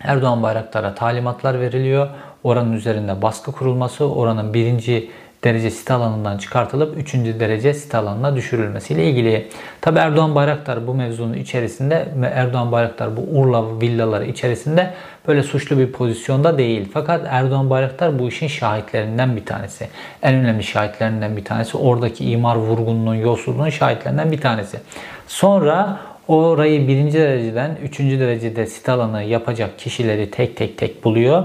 [0.00, 2.08] Erdoğan Bayraktar'a talimatlar veriliyor.
[2.44, 5.10] Oranın üzerinde baskı kurulması, oranın birinci
[5.44, 7.14] derece sit alanından çıkartılıp 3.
[7.14, 9.48] derece sit alanına düşürülmesiyle ilgili.
[9.80, 14.94] Tabi Erdoğan Bayraktar bu mevzunun içerisinde ve Erdoğan Bayraktar bu Urla villaları içerisinde
[15.28, 16.88] böyle suçlu bir pozisyonda değil.
[16.94, 19.88] Fakat Erdoğan Bayraktar bu işin şahitlerinden bir tanesi.
[20.22, 21.76] En önemli şahitlerinden bir tanesi.
[21.76, 24.78] Oradaki imar vurgununun, yolsuzluğun şahitlerinden bir tanesi.
[25.26, 31.44] Sonra orayı birinci dereceden üçüncü derecede sit alanı yapacak kişileri tek tek tek buluyor.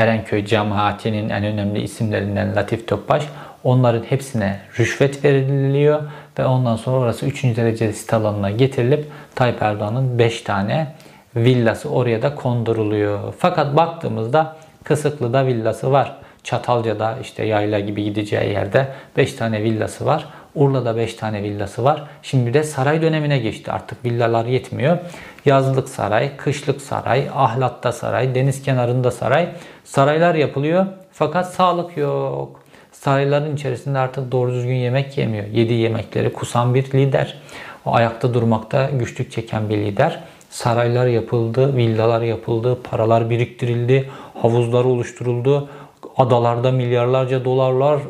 [0.00, 3.24] Erenköy cemaatinin en önemli isimlerinden Latif Topbaş.
[3.64, 6.02] Onların hepsine rüşvet veriliyor
[6.38, 7.44] ve ondan sonra orası 3.
[7.44, 10.94] derece sit alanına getirilip Tayyip Erdoğan'ın 5 tane
[11.36, 13.34] villası oraya da konduruluyor.
[13.38, 16.16] Fakat baktığımızda Kısıklı'da villası var.
[16.42, 20.26] Çatalca'da işte yayla gibi gideceği yerde 5 tane villası var.
[20.54, 22.04] Urla'da 5 tane villası var.
[22.22, 23.72] Şimdi de saray dönemine geçti.
[23.72, 24.98] Artık villalar yetmiyor.
[25.44, 29.48] Yazlık saray, kışlık saray, ahlatta saray, deniz kenarında saray.
[29.84, 32.60] Saraylar yapılıyor fakat sağlık yok.
[32.92, 35.46] Sarayların içerisinde artık doğru düzgün yemek yemiyor.
[35.46, 37.38] Yediği yemekleri kusan bir lider.
[37.84, 40.20] O ayakta durmakta güçlük çeken bir lider.
[40.50, 44.10] Saraylar yapıldı, villalar yapıldı, paralar biriktirildi,
[44.42, 45.68] havuzlar oluşturuldu.
[46.16, 48.00] Adalarda milyarlarca dolarlar,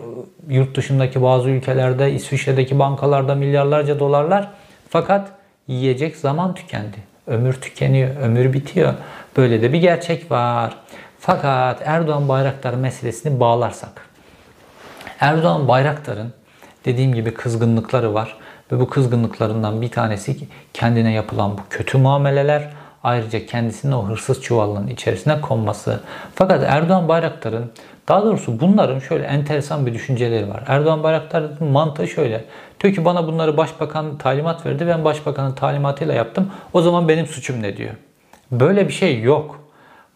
[0.51, 4.48] yurt dışındaki bazı ülkelerde, İsviçre'deki bankalarda milyarlarca dolarlar.
[4.88, 5.28] Fakat
[5.66, 6.96] yiyecek zaman tükendi.
[7.26, 8.94] Ömür tükeniyor, ömür bitiyor.
[9.36, 10.76] Böyle de bir gerçek var.
[11.18, 14.09] Fakat Erdoğan Bayraktar meselesini bağlarsak.
[15.20, 16.32] Erdoğan Bayraktar'ın
[16.84, 18.36] dediğim gibi kızgınlıkları var.
[18.72, 20.36] Ve bu kızgınlıklarından bir tanesi
[20.74, 22.68] kendine yapılan bu kötü muameleler.
[23.05, 26.01] Ayrıca kendisinin o hırsız çuvalının içerisine konması.
[26.34, 27.72] Fakat Erdoğan Bayraktar'ın
[28.11, 30.62] daha doğrusu bunların şöyle enteresan bir düşünceleri var.
[30.66, 32.44] Erdoğan Bayraktar'ın mantığı şöyle.
[32.80, 34.86] Diyor ki bana bunları başbakan talimat verdi.
[34.86, 36.50] Ben başbakanın talimatıyla yaptım.
[36.72, 37.90] O zaman benim suçum ne diyor.
[38.52, 39.61] Böyle bir şey yok.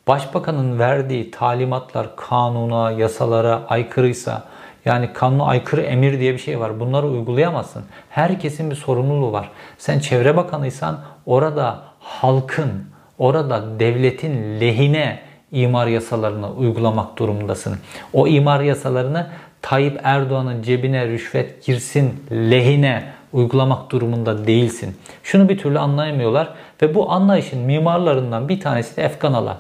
[0.09, 4.43] Başbakanın verdiği talimatlar kanuna, yasalara aykırıysa
[4.85, 6.81] yani kanuna aykırı emir diye bir şey var.
[6.81, 7.85] Bunları uygulayamazsın.
[8.11, 9.51] Herkesin bir sorumluluğu var.
[9.79, 12.71] Sen çevre bakanıysan orada halkın,
[13.19, 15.21] orada devletin lehine
[15.55, 17.77] imar yasalarını uygulamak durumundasın.
[18.13, 19.27] O imar yasalarını
[19.63, 24.97] Tayyip Erdoğan'ın cebine rüşvet girsin lehine uygulamak durumunda değilsin.
[25.23, 26.49] Şunu bir türlü anlayamıyorlar
[26.83, 29.59] ve bu anlayışın mimarlarından bir tanesi de Efkan Ala.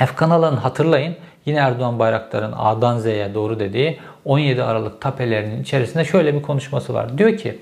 [0.00, 6.34] Efkan Ala'nın hatırlayın yine Erdoğan Bayraktar'ın A'dan Z'ye doğru dediği 17 Aralık tapelerinin içerisinde şöyle
[6.34, 7.18] bir konuşması var.
[7.18, 7.58] Diyor ki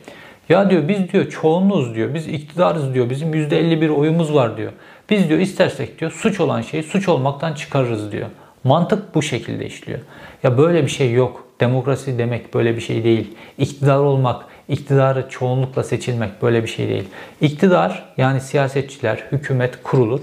[0.48, 2.14] ya diyor biz diyor çoğunluğuz diyor.
[2.14, 3.10] Biz iktidarız diyor.
[3.10, 4.72] Bizim %51 oyumuz var diyor.
[5.10, 8.26] Biz diyor istersek diyor suç olan şeyi suç olmaktan çıkarırız diyor.
[8.64, 9.98] Mantık bu şekilde işliyor.
[10.42, 11.44] Ya böyle bir şey yok.
[11.60, 13.34] Demokrasi demek böyle bir şey değil.
[13.58, 17.04] İktidar olmak, iktidarı çoğunlukla seçilmek böyle bir şey değil.
[17.40, 20.20] İktidar yani siyasetçiler, hükümet kurulur.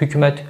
[0.00, 0.44] Hükümet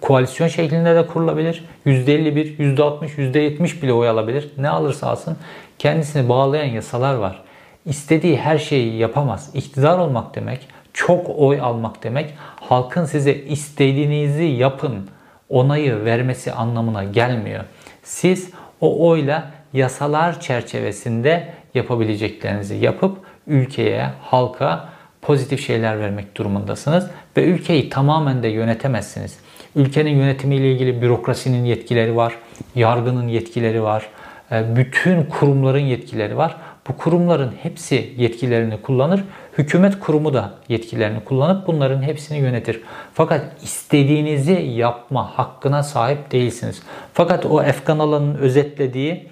[0.00, 1.64] koalisyon şeklinde de kurulabilir.
[1.86, 4.50] %51, %60, %70 bile oy alabilir.
[4.58, 5.36] Ne alırsa alsın
[5.78, 7.42] kendisini bağlayan yasalar var.
[7.86, 9.50] İstediği her şeyi yapamaz.
[9.54, 10.68] İktidar olmak demek,
[10.98, 15.10] çok oy almak demek, halkın size istediğinizi yapın
[15.48, 17.64] onayı vermesi anlamına gelmiyor.
[18.02, 24.88] Siz o oyla yasalar çerçevesinde yapabileceklerinizi yapıp ülkeye, halka
[25.22, 29.38] pozitif şeyler vermek durumundasınız ve ülkeyi tamamen de yönetemezsiniz.
[29.76, 32.34] Ülkenin yönetimiyle ilgili bürokrasinin yetkileri var,
[32.74, 34.08] yargının yetkileri var,
[34.52, 36.56] e, bütün kurumların yetkileri var.
[36.88, 39.24] Bu kurumların hepsi yetkilerini kullanır.
[39.58, 42.80] Hükümet kurumu da yetkilerini kullanıp bunların hepsini yönetir.
[43.14, 46.82] Fakat istediğinizi yapma hakkına sahip değilsiniz.
[47.12, 49.28] Fakat o Efkan Alan'ın özetlediği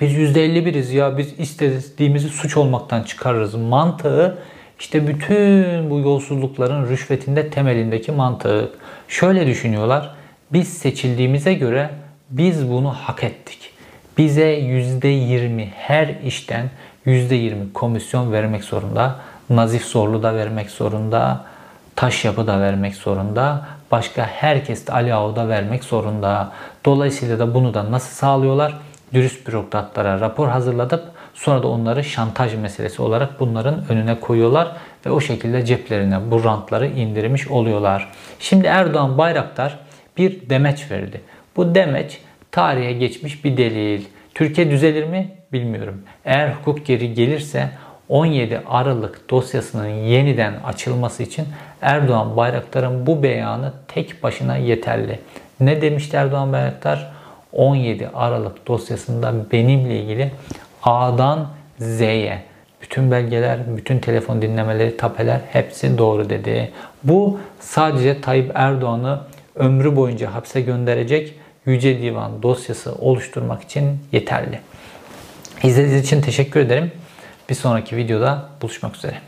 [0.00, 4.38] biz %51'iz ya biz istediğimizi suç olmaktan çıkarırız mantığı
[4.78, 8.72] işte bütün bu yolsuzlukların rüşvetinde temelindeki mantığı.
[9.08, 10.14] Şöyle düşünüyorlar.
[10.52, 11.90] Biz seçildiğimize göre
[12.30, 13.70] biz bunu hak ettik.
[14.18, 16.70] Bize %20 her işten
[17.06, 19.16] %20 komisyon vermek zorunda.
[19.50, 21.44] Nazif Zorlu da vermek zorunda.
[21.96, 23.66] Taş yapı da vermek zorunda.
[23.90, 26.52] Başka herkes de Ali Ağu da vermek zorunda.
[26.84, 28.74] Dolayısıyla da bunu da nasıl sağlıyorlar?
[29.12, 34.72] Dürüst bürokratlara rapor hazırlatıp sonra da onları şantaj meselesi olarak bunların önüne koyuyorlar
[35.06, 38.12] ve o şekilde ceplerine bu rantları indirmiş oluyorlar.
[38.38, 39.78] Şimdi Erdoğan Bayraktar
[40.16, 41.20] bir demeç verdi.
[41.56, 42.20] Bu demeç
[42.52, 44.04] tarihe geçmiş bir delil.
[44.34, 46.02] Türkiye düzelir mi bilmiyorum.
[46.24, 47.70] Eğer hukuk geri gelirse
[48.08, 51.46] 17 Aralık dosyasının yeniden açılması için
[51.80, 55.18] Erdoğan Bayraktar'ın bu beyanı tek başına yeterli.
[55.60, 57.12] Ne demişti Erdoğan Bayraktar?
[57.52, 60.30] 17 Aralık dosyasında benimle ilgili
[60.82, 61.48] A'dan
[61.78, 62.42] Z'ye
[62.82, 66.70] bütün belgeler, bütün telefon dinlemeleri, tapeler hepsi doğru dedi.
[67.04, 69.20] Bu sadece Tayyip Erdoğan'ı
[69.54, 71.34] ömrü boyunca hapse gönderecek
[71.66, 74.60] Yüce Divan dosyası oluşturmak için yeterli.
[75.64, 76.92] İzlediğiniz için teşekkür ederim.
[77.48, 79.20] Bir sonraki videoda buluşmak üzere.